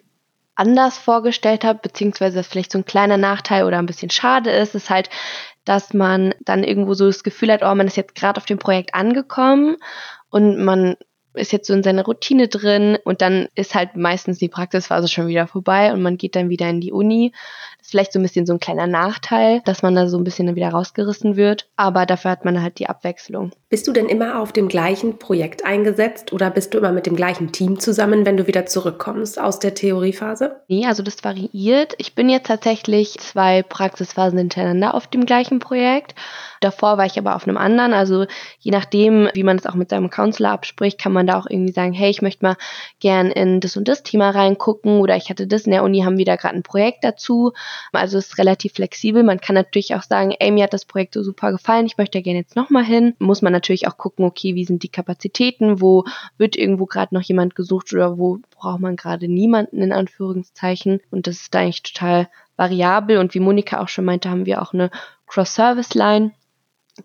anders 0.55 0.99
vorgestellt 0.99 1.65
habe, 1.65 1.79
beziehungsweise 1.83 2.39
was 2.39 2.47
vielleicht 2.47 2.73
so 2.73 2.79
ein 2.79 2.87
kleiner 2.87 3.19
Nachteil 3.19 3.65
oder 3.65 3.79
ein 3.79 3.87
bisschen 3.87 4.11
schade 4.11 4.51
ist, 4.51 4.75
ist 4.75 4.91
halt, 4.91 5.11
dass 5.65 5.93
man 5.95 6.35
dann 6.41 6.65
irgendwo 6.65 6.95
so 6.95 7.07
das 7.07 7.23
Gefühl 7.23 7.53
hat, 7.53 7.63
oh, 7.63 7.75
man 7.75 7.87
ist 7.87 7.97
jetzt 7.97 8.15
gerade 8.15 8.39
auf 8.39 8.47
dem 8.47 8.59
Projekt 8.59 8.95
angekommen 8.95 9.77
und 10.31 10.65
man 10.65 10.97
ist 11.35 11.53
jetzt 11.53 11.67
so 11.67 11.75
in 11.75 11.83
seiner 11.83 12.05
Routine 12.05 12.49
drin 12.49 12.99
und 13.05 13.21
dann 13.21 13.49
ist 13.55 13.75
halt 13.75 13.97
meistens 13.97 14.39
die 14.39 14.49
Praxisphase 14.49 15.09
schon 15.09 15.27
wieder 15.27 15.47
vorbei 15.47 15.93
und 15.93 16.01
man 16.01 16.17
geht 16.17 16.35
dann 16.35 16.49
wieder 16.49 16.69
in 16.69 16.81
die 16.81 16.93
Uni. 16.93 17.33
Ist 17.87 17.93
vielleicht 17.93 18.13
so 18.13 18.19
ein 18.19 18.23
bisschen 18.23 18.47
so 18.47 18.53
ein 18.53 18.59
kleiner 18.59 18.89
Nachteil, 18.89 19.63
dass 19.65 19.85
man 19.85 19.95
da 19.95 20.09
so 20.09 20.19
ein 20.19 20.25
bisschen 20.25 20.49
dann 20.49 20.57
wieder 20.57 20.71
rausgerissen 20.71 21.37
wird, 21.37 21.69
aber 21.77 22.05
dafür 22.05 22.33
hat 22.33 22.45
man 22.45 22.61
halt 22.61 22.81
die 22.81 22.89
Abwechslung. 22.89 23.53
Bist 23.69 23.87
du 23.87 23.93
denn 23.93 24.09
immer 24.09 24.41
auf 24.41 24.53
dem 24.53 24.67
gleichen 24.67 25.21
Projekt 25.21 25.65
eingesetzt 25.65 26.33
oder 26.33 26.51
bist 26.51 26.75
du 26.75 26.79
immer 26.79 26.91
mit 26.91 27.07
dem 27.07 27.15
gleichen 27.15 27.53
Team 27.53 27.79
zusammen, 27.79 28.27
wenn 28.27 28.37
du 28.37 28.49
wieder 28.49 28.67
zurückkommst 28.67 29.41
aus 29.41 29.61
der 29.61 29.75
Theoriephase? 29.75 30.63
Nee, 30.67 30.87
also 30.87 31.05
das 31.05 31.23
variiert. 31.23 31.95
Ich 31.99 32.17
bin 32.17 32.29
jetzt 32.29 32.49
tatsächlich 32.49 33.19
zwei 33.19 33.63
Praxisphasen 33.63 34.39
hintereinander 34.39 34.93
auf 34.95 35.07
dem 35.07 35.25
gleichen 35.25 35.61
Projekt. 35.61 36.17
Davor 36.61 36.99
war 36.99 37.07
ich 37.07 37.19
aber 37.19 37.37
auf 37.37 37.47
einem 37.47 37.57
anderen. 37.57 37.93
Also 37.93 38.27
je 38.59 38.71
nachdem, 38.71 39.29
wie 39.35 39.43
man 39.43 39.59
es 39.59 39.67
auch 39.67 39.75
mit 39.75 39.91
seinem 39.91 40.11
Counselor 40.11 40.51
abspricht, 40.53 40.99
kann 40.99 41.13
man 41.13 41.27
da 41.27 41.39
auch 41.39 41.47
irgendwie 41.49 41.73
sagen, 41.73 41.93
hey, 41.93 42.11
ich 42.11 42.23
möchte 42.23 42.45
mal 42.45 42.57
gern 42.99 43.31
in 43.31 43.61
das 43.61 43.77
und 43.77 43.87
das 43.87 44.03
Thema 44.03 44.31
reingucken 44.31 45.01
oder 45.01 45.17
ich 45.17 45.31
hatte 45.31 45.47
das 45.47 45.63
in 45.63 45.73
der 45.73 45.85
Uni, 45.85 46.03
haben 46.03 46.19
wir 46.19 46.25
da 46.25 46.37
gerade 46.37 46.57
ein 46.57 46.63
Projekt 46.63 47.05
dazu. 47.05 47.53
Also 47.93 48.19
es 48.19 48.29
ist 48.29 48.39
relativ 48.39 48.75
flexibel. 48.75 49.23
Man 49.23 49.41
kann 49.41 49.55
natürlich 49.55 49.95
auch 49.95 50.03
sagen, 50.03 50.35
ey, 50.39 50.51
mir 50.51 50.65
hat 50.65 50.73
das 50.73 50.85
Projekt 50.85 51.15
so 51.15 51.23
super 51.23 51.53
gefallen, 51.53 51.87
ich 51.87 51.99
möchte 51.99 52.23
gerne 52.23 52.41
jetzt 52.41 52.57
nochmal 52.57 52.85
hin. 52.85 53.15
Muss 53.19 53.43
man 53.43 53.53
natürlich 53.53 53.89
auch 53.89 53.97
gucken, 53.97 54.25
okay, 54.25 54.55
wie 54.55 54.65
sind 54.65 54.83
die 54.83 54.89
Kapazitäten, 54.89 55.81
wo 55.81 56.05
wird 56.39 56.57
irgendwo 56.57 56.87
gerade 56.87 57.15
noch 57.15 57.23
jemand 57.23 57.55
gesucht 57.55 57.93
oder 57.93 58.19
wo 58.19 58.39
braucht 58.51 58.81
man 58.81 58.97
gerade 58.97 59.29
niemanden 59.29 59.83
in 59.83 59.93
Anführungszeichen. 59.93 61.01
Und 61.11 61.27
das 61.27 61.37
ist 61.37 61.55
da 61.55 61.61
eigentlich 61.61 61.83
total 61.83 62.29
variabel. 62.57 63.19
Und 63.19 63.35
wie 63.35 63.41
Monika 63.41 63.81
auch 63.81 63.89
schon 63.89 64.05
meinte, 64.05 64.31
haben 64.31 64.47
wir 64.47 64.63
auch 64.63 64.73
eine 64.73 64.91
Cross-Service-Line. 65.27 66.33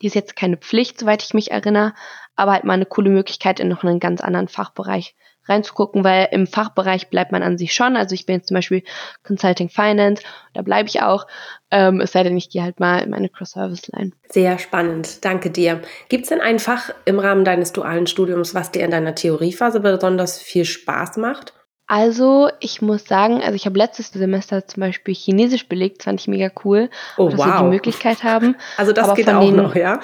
Die 0.02 0.08
ist 0.08 0.16
jetzt 0.16 0.36
keine 0.36 0.58
Pflicht, 0.58 1.00
soweit 1.00 1.22
ich 1.24 1.34
mich 1.34 1.52
erinnere, 1.52 1.94
aber 2.36 2.54
halt 2.54 2.64
mal 2.64 2.74
eine 2.74 2.86
coole 2.86 3.10
Möglichkeit, 3.10 3.60
in 3.60 3.68
noch 3.68 3.84
einen 3.84 4.00
ganz 4.00 4.22
anderen 4.22 4.48
Fachbereich 4.48 5.16
reinzugucken, 5.52 6.04
weil 6.04 6.30
im 6.32 6.48
Fachbereich 6.48 7.10
bleibt 7.10 7.32
man 7.32 7.44
an 7.44 7.58
sich 7.58 7.74
schon. 7.74 7.96
Also 7.96 8.16
ich 8.16 8.26
bin 8.26 8.38
jetzt 8.38 8.48
zum 8.48 8.56
Beispiel 8.56 8.84
Consulting 9.24 9.70
Finance, 9.70 10.24
da 10.54 10.62
bleibe 10.62 10.90
ich 10.90 11.02
auch. 11.02 11.28
Ähm, 11.70 12.02
es 12.02 12.12
sei 12.12 12.24
denn, 12.24 12.36
ich 12.38 12.50
gehe 12.50 12.64
halt 12.64 12.80
mal 12.80 13.00
in 13.00 13.12
meine 13.12 13.30
Cross-Service-Line. 13.30 14.12
Sehr 14.30 14.58
spannend, 14.60 15.24
danke 15.24 15.52
dir. 15.52 15.82
Gibt 16.10 16.24
es 16.24 16.30
denn 16.30 16.42
ein 16.42 16.60
Fach 16.60 16.90
im 17.06 17.20
Rahmen 17.20 17.46
deines 17.46 17.72
dualen 17.72 18.08
Studiums, 18.08 18.56
was 18.56 18.72
dir 18.72 18.84
in 18.84 18.92
deiner 18.92 19.16
Theoriephase 19.16 19.80
besonders 19.80 20.40
viel 20.40 20.66
Spaß 20.66 21.18
macht? 21.18 21.54
Also, 21.88 22.50
ich 22.62 22.82
muss 22.82 23.04
sagen, 23.04 23.42
also 23.42 23.54
ich 23.54 23.66
habe 23.66 23.78
letztes 23.78 24.12
Semester 24.12 24.66
zum 24.66 24.80
Beispiel 24.80 25.14
Chinesisch 25.14 25.68
belegt, 25.68 26.04
fand 26.04 26.22
ich 26.22 26.28
mega 26.30 26.50
cool, 26.64 26.90
oh, 27.18 27.28
dass 27.28 27.38
wow. 27.38 27.46
wir 27.48 27.58
die 27.64 27.70
Möglichkeit 27.70 28.24
haben. 28.24 28.56
Also 28.78 28.94
das 28.94 29.06
Aber 29.10 29.16
geht 29.16 29.30
auch 29.30 29.42
den- 29.42 29.58
noch, 29.58 29.76
ja? 29.76 30.00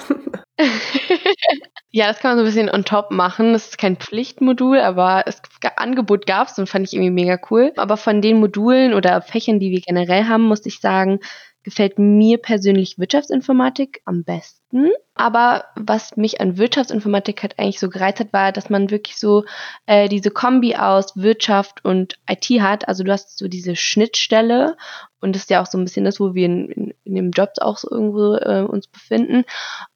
Ja, 1.90 2.08
das 2.08 2.18
kann 2.18 2.32
man 2.32 2.38
so 2.38 2.42
ein 2.44 2.46
bisschen 2.46 2.70
on 2.70 2.84
top 2.84 3.10
machen. 3.10 3.54
Das 3.54 3.68
ist 3.68 3.78
kein 3.78 3.96
Pflichtmodul, 3.96 4.78
aber 4.80 5.22
das 5.24 5.40
Angebot 5.76 6.26
gab 6.26 6.48
es 6.48 6.58
und 6.58 6.68
fand 6.68 6.86
ich 6.86 6.92
irgendwie 6.92 7.10
mega 7.10 7.38
cool. 7.50 7.72
Aber 7.76 7.96
von 7.96 8.20
den 8.20 8.40
Modulen 8.40 8.92
oder 8.92 9.22
Fächern, 9.22 9.58
die 9.58 9.70
wir 9.70 9.80
generell 9.80 10.24
haben, 10.24 10.42
muss 10.44 10.66
ich 10.66 10.80
sagen, 10.80 11.20
gefällt 11.62 11.98
mir 11.98 12.38
persönlich 12.38 12.98
Wirtschaftsinformatik 12.98 14.02
am 14.04 14.22
besten. 14.24 14.90
Aber 15.14 15.64
was 15.76 16.16
mich 16.16 16.40
an 16.40 16.58
Wirtschaftsinformatik 16.58 17.42
halt 17.42 17.58
eigentlich 17.58 17.80
so 17.80 17.88
gereizt 17.88 18.20
hat, 18.20 18.32
war, 18.32 18.52
dass 18.52 18.70
man 18.70 18.90
wirklich 18.90 19.16
so 19.16 19.44
äh, 19.86 20.08
diese 20.08 20.30
Kombi 20.30 20.76
aus 20.76 21.16
Wirtschaft 21.16 21.84
und 21.84 22.18
IT 22.28 22.44
hat. 22.60 22.86
Also 22.86 23.02
du 23.02 23.12
hast 23.12 23.38
so 23.38 23.48
diese 23.48 23.76
Schnittstelle 23.76 24.76
und 25.20 25.34
das 25.34 25.42
ist 25.42 25.50
ja 25.50 25.60
auch 25.60 25.66
so 25.66 25.78
ein 25.78 25.84
bisschen 25.84 26.04
das, 26.04 26.20
wo 26.20 26.34
wir 26.34 26.46
in, 26.46 26.68
in, 26.70 26.94
in 27.04 27.14
dem 27.14 27.30
Job 27.30 27.50
auch 27.60 27.78
so 27.78 27.90
irgendwo 27.90 28.34
äh, 28.34 28.62
uns 28.62 28.86
befinden. 28.86 29.44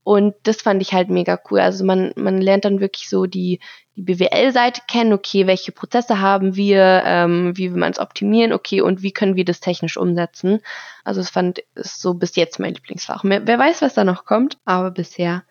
Und 0.02 0.34
das 0.42 0.62
fand 0.62 0.82
ich 0.82 0.92
halt 0.92 1.10
mega 1.10 1.38
cool. 1.50 1.60
Also 1.60 1.84
man, 1.84 2.12
man 2.16 2.40
lernt 2.40 2.64
dann 2.64 2.80
wirklich 2.80 3.08
so 3.08 3.26
die, 3.26 3.60
die 3.94 4.02
BWL-Seite 4.02 4.82
kennen, 4.88 5.12
okay, 5.12 5.46
welche 5.46 5.70
Prozesse 5.70 6.20
haben 6.20 6.56
wir, 6.56 7.02
ähm, 7.04 7.56
wie 7.56 7.70
will 7.72 7.78
man 7.78 7.92
es 7.92 8.00
optimieren, 8.00 8.52
okay, 8.52 8.80
und 8.80 9.02
wie 9.02 9.12
können 9.12 9.36
wir 9.36 9.44
das 9.44 9.60
technisch 9.60 9.96
umsetzen. 9.96 10.60
Also 11.04 11.20
das 11.20 11.30
fand 11.30 11.60
ist 11.76 12.00
so 12.00 12.14
bis 12.14 12.34
jetzt 12.34 12.58
mein 12.58 12.74
Lieblingsfach. 12.74 13.22
Wer 13.24 13.46
wer 13.46 13.58
weiß, 13.58 13.82
was 13.82 13.94
da 13.94 14.04
noch 14.04 14.24
kommt, 14.24 14.58
aber 14.64 14.90
bisher 14.90 15.44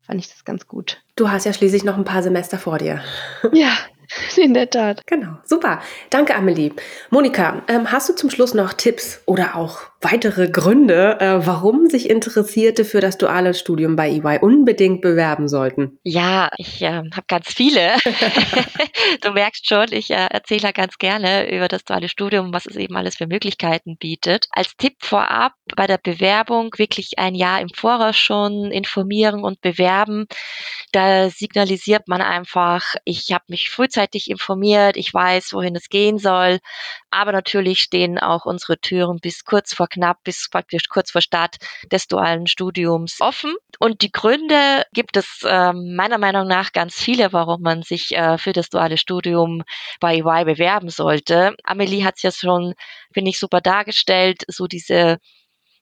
fand 0.00 0.20
ich 0.20 0.28
das 0.28 0.44
ganz 0.44 0.66
gut. 0.66 1.02
Du 1.16 1.30
hast 1.30 1.46
ja 1.46 1.52
schließlich 1.52 1.84
noch 1.84 1.96
ein 1.96 2.04
paar 2.04 2.22
Semester 2.22 2.58
vor 2.58 2.78
dir. 2.78 3.00
Ja, 3.52 3.72
in 4.36 4.54
der 4.54 4.70
Tat. 4.70 5.02
Genau, 5.06 5.38
super. 5.44 5.82
Danke, 6.10 6.34
Amelie. 6.34 6.72
Monika, 7.10 7.62
ähm, 7.68 7.90
hast 7.90 8.08
du 8.08 8.14
zum 8.14 8.30
Schluss 8.30 8.54
noch 8.54 8.72
Tipps 8.72 9.22
oder 9.26 9.56
auch 9.56 9.80
weitere 10.04 10.48
Gründe, 10.48 11.18
äh, 11.20 11.46
warum 11.46 11.88
sich 11.88 12.10
Interessierte 12.10 12.84
für 12.84 13.00
das 13.00 13.16
duale 13.16 13.54
Studium 13.54 13.96
bei 13.96 14.10
EY 14.10 14.38
unbedingt 14.40 15.00
bewerben 15.00 15.48
sollten? 15.48 15.98
Ja, 16.02 16.50
ich 16.58 16.82
äh, 16.82 17.02
habe 17.10 17.26
ganz 17.26 17.52
viele. 17.52 17.94
du 19.22 19.32
merkst 19.32 19.66
schon, 19.66 19.86
ich 19.90 20.10
äh, 20.10 20.26
erzähle 20.30 20.62
ja 20.62 20.72
ganz 20.72 20.98
gerne 20.98 21.54
über 21.54 21.68
das 21.68 21.84
duale 21.84 22.08
Studium, 22.08 22.52
was 22.52 22.66
es 22.66 22.76
eben 22.76 22.96
alles 22.96 23.16
für 23.16 23.26
Möglichkeiten 23.26 23.96
bietet. 23.96 24.46
Als 24.50 24.76
Tipp 24.76 24.94
vorab 25.00 25.52
bei 25.74 25.86
der 25.86 25.98
Bewerbung 25.98 26.70
wirklich 26.76 27.18
ein 27.18 27.34
Jahr 27.34 27.60
im 27.60 27.70
Voraus 27.70 28.16
schon 28.16 28.70
informieren 28.70 29.42
und 29.42 29.60
bewerben. 29.62 30.26
Da 30.92 31.30
signalisiert 31.30 32.08
man 32.08 32.20
einfach, 32.20 32.94
ich 33.04 33.32
habe 33.32 33.44
mich 33.48 33.70
frühzeitig 33.94 34.28
informiert, 34.30 34.96
ich 34.96 35.14
weiß, 35.14 35.52
wohin 35.52 35.76
es 35.76 35.88
gehen 35.88 36.18
soll. 36.18 36.58
Aber 37.10 37.32
natürlich 37.32 37.80
stehen 37.80 38.18
auch 38.18 38.44
unsere 38.44 38.78
Türen 38.78 39.18
bis 39.20 39.44
kurz 39.44 39.72
vor 39.72 39.88
knapp, 39.88 40.18
bis 40.24 40.48
praktisch 40.50 40.88
kurz 40.88 41.12
vor 41.12 41.20
Start 41.20 41.56
des 41.92 42.08
dualen 42.08 42.46
Studiums 42.46 43.20
offen. 43.20 43.54
Und 43.78 44.02
die 44.02 44.10
Gründe 44.10 44.84
gibt 44.92 45.16
es 45.16 45.42
äh, 45.44 45.72
meiner 45.72 46.18
Meinung 46.18 46.48
nach 46.48 46.72
ganz 46.72 46.94
viele, 46.94 47.32
warum 47.32 47.62
man 47.62 47.82
sich 47.82 48.16
äh, 48.16 48.36
für 48.36 48.52
das 48.52 48.68
duale 48.68 48.98
Studium 48.98 49.62
bei 50.00 50.16
EY 50.16 50.44
bewerben 50.44 50.90
sollte. 50.90 51.54
Amelie 51.62 52.04
hat 52.04 52.16
es 52.16 52.22
ja 52.22 52.32
schon, 52.32 52.74
finde 53.12 53.30
ich, 53.30 53.38
super 53.38 53.60
dargestellt, 53.60 54.42
so 54.48 54.66
diese 54.66 55.18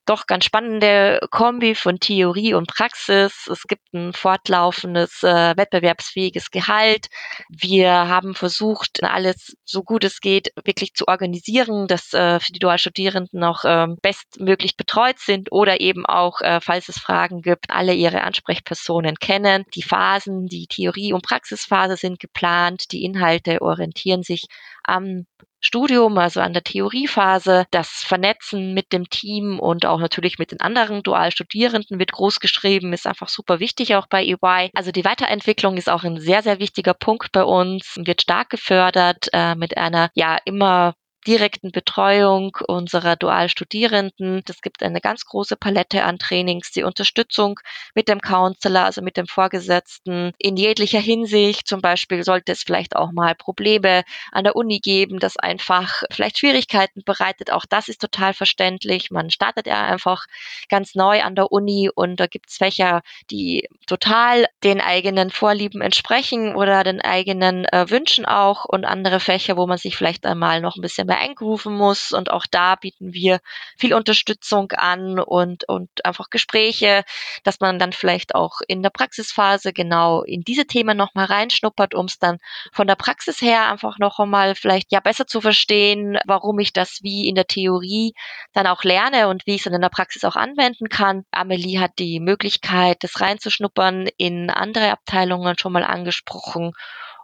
doch 0.05 0.27
ganz 0.27 0.45
spannende 0.45 1.21
Kombi 1.31 1.75
von 1.75 2.01
Theorie 2.01 2.55
und 2.55 2.67
Praxis. 2.69 3.49
Es 3.51 3.62
gibt 3.62 3.93
ein 3.95 4.12
fortlaufendes, 4.12 5.23
äh, 5.23 5.57
wettbewerbsfähiges 5.57 6.51
Gehalt. 6.51 7.07
Wir 7.49 7.91
haben 7.91 8.35
versucht, 8.35 9.03
alles 9.05 9.57
so 9.65 9.83
gut 9.83 10.05
es 10.05 10.21
geht 10.21 10.53
wirklich 10.65 10.95
zu 10.95 11.07
organisieren, 11.09 11.87
dass 11.87 12.12
äh, 12.12 12.41
für 12.41 12.53
die 12.53 12.59
Dualstudierenden 12.59 13.45
auch 13.45 13.65
äh, 13.65 13.87
bestmöglich 14.03 14.77
betreut 14.77 15.19
sind 15.19 15.53
oder 15.53 15.81
eben 15.81 16.05
auch, 16.07 16.41
äh, 16.41 16.61
falls 16.61 16.88
es 16.88 16.99
Fragen 16.99 17.43
gibt, 17.43 17.71
alle 17.71 17.95
ihre 17.95 18.23
Ansprechpersonen 18.23 19.17
kennen. 19.17 19.65
Die 19.75 19.83
Phasen, 19.83 20.47
die 20.47 20.67
Theorie- 20.67 21.12
und 21.12 21.25
Praxisphase 21.25 21.97
sind 21.97 22.19
geplant. 22.19 22.93
Die 22.93 23.05
Inhalte 23.05 23.62
orientieren 23.62 24.23
sich 24.23 24.47
am 24.85 25.27
Studium, 25.62 26.18
also 26.18 26.40
an 26.40 26.53
der 26.53 26.64
Theoriephase. 26.64 27.66
Das 27.70 27.88
Vernetzen 27.88 28.75
mit 28.75 28.92
dem 28.92 29.09
Team 29.09 29.59
und 29.61 29.87
auch 29.87 30.01
natürlich 30.01 30.38
mit 30.38 30.51
den 30.51 30.61
anderen 30.61 31.03
Dualstudierenden 31.03 31.98
wird 31.98 32.12
groß 32.12 32.40
geschrieben, 32.40 32.92
ist 32.92 33.07
einfach 33.07 33.29
super 33.29 33.61
wichtig 33.61 33.94
auch 33.94 34.07
bei 34.09 34.25
EY. 34.25 34.70
Also 34.75 34.90
die 34.90 35.05
Weiterentwicklung 35.05 35.77
ist 35.77 35.88
auch 35.88 36.05
ein 36.05 36.20
sehr, 36.20 36.42
sehr 36.42 36.59
wichtiger 36.59 36.94
Punkt 36.94 37.33
bei 37.33 37.44
uns, 37.44 37.94
wird 37.96 38.22
stark 38.22 38.51
gefördert 38.51 39.29
äh, 39.33 39.55
mit 39.55 39.77
einer 39.77 40.11
ja 40.14 40.38
immer 40.44 40.94
direkten 41.26 41.70
Betreuung 41.70 42.56
unserer 42.66 43.16
Dualstudierenden. 43.16 44.42
Es 44.48 44.61
gibt 44.61 44.82
eine 44.82 45.00
ganz 45.00 45.24
große 45.24 45.56
Palette 45.56 46.04
an 46.04 46.18
Trainings, 46.18 46.70
die 46.72 46.82
Unterstützung 46.82 47.61
mit 47.94 48.08
dem 48.08 48.20
Counselor, 48.20 48.85
also 48.85 49.02
mit 49.02 49.16
dem 49.16 49.26
Vorgesetzten 49.26 50.32
in 50.38 50.56
jeglicher 50.56 51.00
Hinsicht. 51.00 51.68
Zum 51.68 51.80
Beispiel 51.80 52.24
sollte 52.24 52.52
es 52.52 52.62
vielleicht 52.62 52.96
auch 52.96 53.12
mal 53.12 53.35
Probleme 53.35 54.02
an 54.32 54.44
der 54.44 54.56
Uni 54.56 54.80
geben, 54.80 55.18
das 55.18 55.37
einfach 55.37 56.02
vielleicht 56.11 56.38
Schwierigkeiten 56.38 57.02
bereitet. 57.04 57.52
Auch 57.52 57.66
das 57.68 57.88
ist 57.88 58.00
total 58.00 58.35
verständlich. 58.35 59.11
Man 59.11 59.30
startet 59.30 59.66
ja 59.66 59.85
einfach 59.85 60.26
ganz 60.68 60.94
neu 60.94 61.22
an 61.22 61.37
der 61.37 61.52
Uni 61.52 61.88
und 61.94 62.18
da 62.18 62.26
gibt 62.26 62.50
es 62.50 62.56
Fächer, 62.56 63.02
die 63.30 63.68
total 63.87 64.46
den 64.64 64.80
eigenen 64.80 65.30
Vorlieben 65.30 65.82
entsprechen 65.82 66.56
oder 66.56 66.82
den 66.82 67.00
eigenen 67.00 67.64
äh, 67.66 67.88
Wünschen 67.88 68.24
auch 68.24 68.64
und 68.64 68.85
andere 68.85 69.20
Fächer, 69.20 69.56
wo 69.56 69.66
man 69.66 69.78
sich 69.78 69.96
vielleicht 69.96 70.26
einmal 70.26 70.61
noch 70.61 70.76
ein 70.76 70.82
bisschen 70.82 71.12
mehr 71.12 71.20
eingerufen 71.20 71.77
muss. 71.77 72.12
Und 72.12 72.31
auch 72.31 72.46
da 72.51 72.77
bieten 72.77 73.12
wir 73.12 73.40
viel 73.77 73.94
Unterstützung 73.94 74.72
an 74.72 75.18
und, 75.18 75.68
und 75.68 75.90
einfach 76.05 76.31
Gespräche, 76.31 77.05
dass 77.44 77.61
man 77.61 77.79
dann 77.79 77.92
vielleicht 77.92 78.35
auch 78.35 78.61
in 78.66 78.83
der 78.83 78.90
Praxisphase 78.90 79.72
genau 79.72 80.22
in 80.22 80.42
diese 80.42 80.66
Themen 80.66 80.96
nochmal 80.96 81.27
reinschnuppert, 81.27 81.94
um 81.94 82.07
es 82.07 82.18
dann 82.18 82.38
von 82.72 82.87
der 82.87 82.96
Praxis 82.96 83.42
her 83.42 83.70
einfach 83.70 83.98
noch 83.98 84.18
einmal 84.18 84.55
vielleicht 84.55 84.90
ja 84.90 85.01
besser 85.01 85.27
zu 85.27 85.40
verstehen, 85.40 86.18
warum 86.25 86.59
ich 86.59 86.72
das 86.72 87.01
wie 87.03 87.29
in 87.29 87.35
der 87.35 87.46
Theorie 87.46 88.14
dann 88.53 88.66
auch 88.66 88.83
lerne 88.83 89.29
und 89.29 89.46
wie 89.46 89.55
ich 89.55 89.61
es 89.61 89.64
dann 89.64 89.75
in 89.75 89.83
der 89.83 89.88
Praxis 89.88 90.25
auch 90.25 90.37
anwenden 90.37 90.88
kann. 90.88 91.25
Amelie 91.31 91.81
hat 91.81 91.98
die 91.98 92.20
Möglichkeit, 92.20 92.98
das 93.01 93.20
reinzuschnuppern 93.20 94.09
in 94.16 94.51
andere 94.51 94.90
Abteilungen 94.90 95.59
schon 95.59 95.72
mal 95.72 95.85
angesprochen 95.85 96.72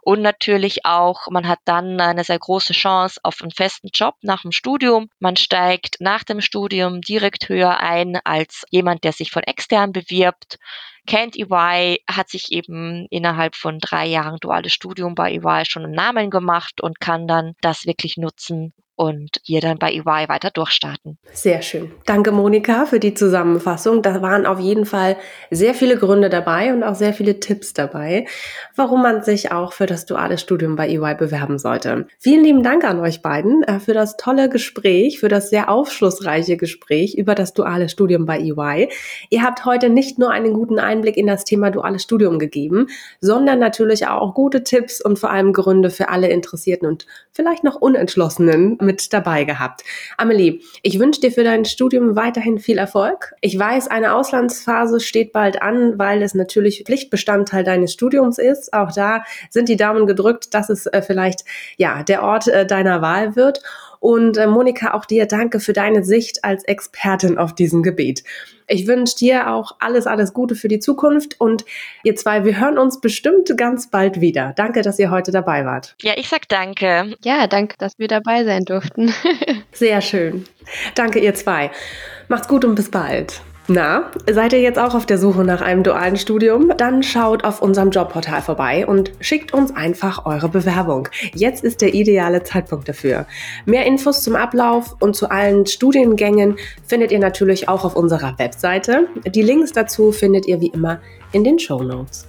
und 0.09 0.23
natürlich 0.23 0.85
auch, 0.85 1.27
man 1.29 1.47
hat 1.47 1.59
dann 1.65 2.01
eine 2.01 2.23
sehr 2.23 2.39
große 2.39 2.73
Chance 2.73 3.19
auf 3.21 3.43
einen 3.43 3.51
festen 3.51 3.89
Job 3.93 4.15
nach 4.23 4.41
dem 4.41 4.51
Studium. 4.51 5.07
Man 5.19 5.35
steigt 5.35 5.97
nach 5.99 6.23
dem 6.23 6.41
Studium 6.41 7.01
direkt 7.01 7.47
höher 7.47 7.79
ein 7.79 8.19
als 8.23 8.65
jemand, 8.71 9.03
der 9.03 9.11
sich 9.11 9.29
von 9.29 9.43
extern 9.43 9.91
bewirbt. 9.91 10.57
Kennt 11.05 11.37
EY, 11.37 11.99
hat 12.09 12.27
sich 12.27 12.51
eben 12.51 13.05
innerhalb 13.11 13.55
von 13.55 13.77
drei 13.77 14.07
Jahren 14.07 14.37
duales 14.41 14.73
Studium 14.73 15.13
bei 15.13 15.33
EY 15.33 15.65
schon 15.65 15.83
einen 15.83 15.93
Namen 15.93 16.31
gemacht 16.31 16.81
und 16.81 16.99
kann 16.99 17.27
dann 17.27 17.53
das 17.61 17.85
wirklich 17.85 18.17
nutzen, 18.17 18.73
und 18.99 19.39
wir 19.45 19.61
dann 19.61 19.79
bei 19.79 19.93
EY 19.93 20.27
weiter 20.27 20.51
durchstarten. 20.53 21.17
Sehr 21.31 21.61
schön. 21.61 21.89
Danke, 22.05 22.33
Monika, 22.33 22.85
für 22.85 22.99
die 22.99 23.13
Zusammenfassung. 23.13 24.01
Da 24.01 24.21
waren 24.21 24.45
auf 24.45 24.59
jeden 24.59 24.85
Fall 24.85 25.15
sehr 25.49 25.73
viele 25.73 25.95
Gründe 25.95 26.29
dabei 26.29 26.73
und 26.73 26.83
auch 26.83 26.95
sehr 26.95 27.13
viele 27.13 27.39
Tipps 27.39 27.71
dabei, 27.71 28.27
warum 28.75 29.01
man 29.01 29.23
sich 29.23 29.53
auch 29.53 29.71
für 29.71 29.85
das 29.85 30.05
duale 30.05 30.37
Studium 30.37 30.75
bei 30.75 30.89
EY 30.89 31.15
bewerben 31.15 31.59
sollte. 31.59 32.07
Vielen 32.19 32.43
lieben 32.43 32.61
Dank 32.61 32.83
an 32.83 32.99
euch 32.99 33.21
beiden 33.21 33.63
äh, 33.63 33.79
für 33.79 33.93
das 33.93 34.17
tolle 34.17 34.49
Gespräch, 34.49 35.21
für 35.21 35.29
das 35.29 35.49
sehr 35.49 35.69
aufschlussreiche 35.69 36.57
Gespräch 36.57 37.15
über 37.15 37.35
das 37.35 37.53
duale 37.53 37.87
Studium 37.87 38.25
bei 38.25 38.41
EY. 38.41 38.89
Ihr 39.29 39.43
habt 39.43 39.63
heute 39.63 39.87
nicht 39.87 40.19
nur 40.19 40.31
einen 40.31 40.53
guten 40.53 40.77
Einblick 40.77 41.15
in 41.15 41.27
das 41.27 41.45
Thema 41.45 41.71
duales 41.71 42.03
Studium 42.03 42.37
gegeben, 42.37 42.87
sondern 43.21 43.59
natürlich 43.59 44.07
auch 44.07 44.33
gute 44.33 44.63
Tipps 44.63 44.99
und 44.99 45.17
vor 45.17 45.29
allem 45.29 45.53
Gründe 45.53 45.89
für 45.89 46.09
alle 46.09 46.27
Interessierten 46.27 46.85
und 46.85 47.07
vielleicht 47.31 47.63
noch 47.63 47.75
Unentschlossenen 47.75 48.77
mit 48.89 49.13
dabei 49.13 49.43
gehabt. 49.43 49.83
Amelie, 50.17 50.61
ich 50.81 50.99
wünsche 50.99 51.21
dir 51.21 51.31
für 51.31 51.43
dein 51.43 51.63
Studium 51.63 52.15
weiterhin 52.15 52.57
viel 52.57 52.79
Erfolg. 52.79 53.35
Ich 53.39 53.57
weiß, 53.57 53.87
eine 53.87 54.15
Auslandsphase 54.15 54.99
steht 54.99 55.31
bald 55.31 55.61
an, 55.61 55.99
weil 55.99 56.23
es 56.23 56.33
natürlich 56.33 56.83
Pflichtbestandteil 56.85 57.63
deines 57.63 57.93
Studiums 57.93 58.39
ist. 58.39 58.73
Auch 58.73 58.91
da 58.91 59.23
sind 59.51 59.69
die 59.69 59.77
Daumen 59.77 60.07
gedrückt, 60.07 60.55
dass 60.55 60.69
es 60.69 60.87
äh, 60.87 61.03
vielleicht 61.03 61.45
ja 61.77 62.01
der 62.01 62.23
Ort 62.23 62.47
äh, 62.47 62.65
deiner 62.65 63.03
Wahl 63.03 63.35
wird. 63.35 63.61
Und 63.99 64.37
äh, 64.37 64.47
Monika, 64.47 64.93
auch 64.93 65.05
dir 65.05 65.25
danke 65.25 65.59
für 65.59 65.73
deine 65.73 66.03
Sicht 66.03 66.43
als 66.43 66.63
Expertin 66.63 67.37
auf 67.37 67.53
diesem 67.53 67.83
Gebiet. 67.83 68.23
Ich 68.67 68.87
wünsche 68.87 69.17
dir 69.17 69.51
auch 69.51 69.75
alles, 69.79 70.07
alles 70.07 70.33
Gute 70.33 70.55
für 70.55 70.67
die 70.67 70.79
Zukunft 70.79 71.39
und 71.41 71.65
ihr 72.03 72.15
zwei, 72.15 72.45
wir 72.45 72.59
hören 72.59 72.77
uns 72.77 73.01
bestimmt 73.01 73.51
ganz 73.57 73.89
bald 73.89 74.21
wieder. 74.21 74.53
Danke, 74.55 74.83
dass 74.83 74.99
ihr 74.99 75.09
heute 75.09 75.31
dabei 75.31 75.65
wart. 75.65 75.95
Ja, 76.01 76.13
ich 76.15 76.29
sag 76.29 76.47
danke. 76.47 77.15
Ja, 77.23 77.47
danke, 77.47 77.75
dass 77.79 77.97
wir 77.97 78.07
dabei 78.07 78.45
sein 78.45 78.65
durften. 78.65 79.11
Sehr 79.71 80.01
schön. 80.01 80.45
Danke, 80.95 81.19
ihr 81.19 81.33
zwei. 81.33 81.71
Macht's 82.27 82.47
gut 82.47 82.63
und 82.63 82.75
bis 82.75 82.91
bald. 82.91 83.41
Na, 83.71 84.09
seid 84.27 84.53
ihr 84.53 84.61
jetzt 84.61 84.79
auch 84.79 84.95
auf 84.95 85.05
der 85.05 85.19
Suche 85.19 85.43
nach 85.43 85.61
einem 85.61 85.83
dualen 85.83 86.17
Studium? 86.17 86.73
Dann 86.75 87.03
schaut 87.03 87.43
auf 87.43 87.61
unserem 87.61 87.91
Jobportal 87.91 88.41
vorbei 88.41 88.87
und 88.87 89.11
schickt 89.19 89.53
uns 89.53 89.75
einfach 89.75 90.25
eure 90.25 90.49
Bewerbung. 90.49 91.07
Jetzt 91.35 91.63
ist 91.63 91.81
der 91.81 91.93
ideale 91.93 92.41
Zeitpunkt 92.41 92.89
dafür. 92.89 93.27
Mehr 93.67 93.85
Infos 93.85 94.23
zum 94.23 94.35
Ablauf 94.35 94.95
und 94.99 95.15
zu 95.15 95.29
allen 95.29 95.67
Studiengängen 95.67 96.57
findet 96.87 97.11
ihr 97.11 97.19
natürlich 97.19 97.69
auch 97.69 97.85
auf 97.85 97.95
unserer 97.95 98.39
Webseite. 98.39 99.07
Die 99.27 99.43
Links 99.43 99.71
dazu 99.71 100.11
findet 100.11 100.47
ihr 100.47 100.59
wie 100.61 100.71
immer 100.73 100.99
in 101.31 101.43
den 101.43 101.59
Show 101.59 101.83
Notes. 101.83 102.25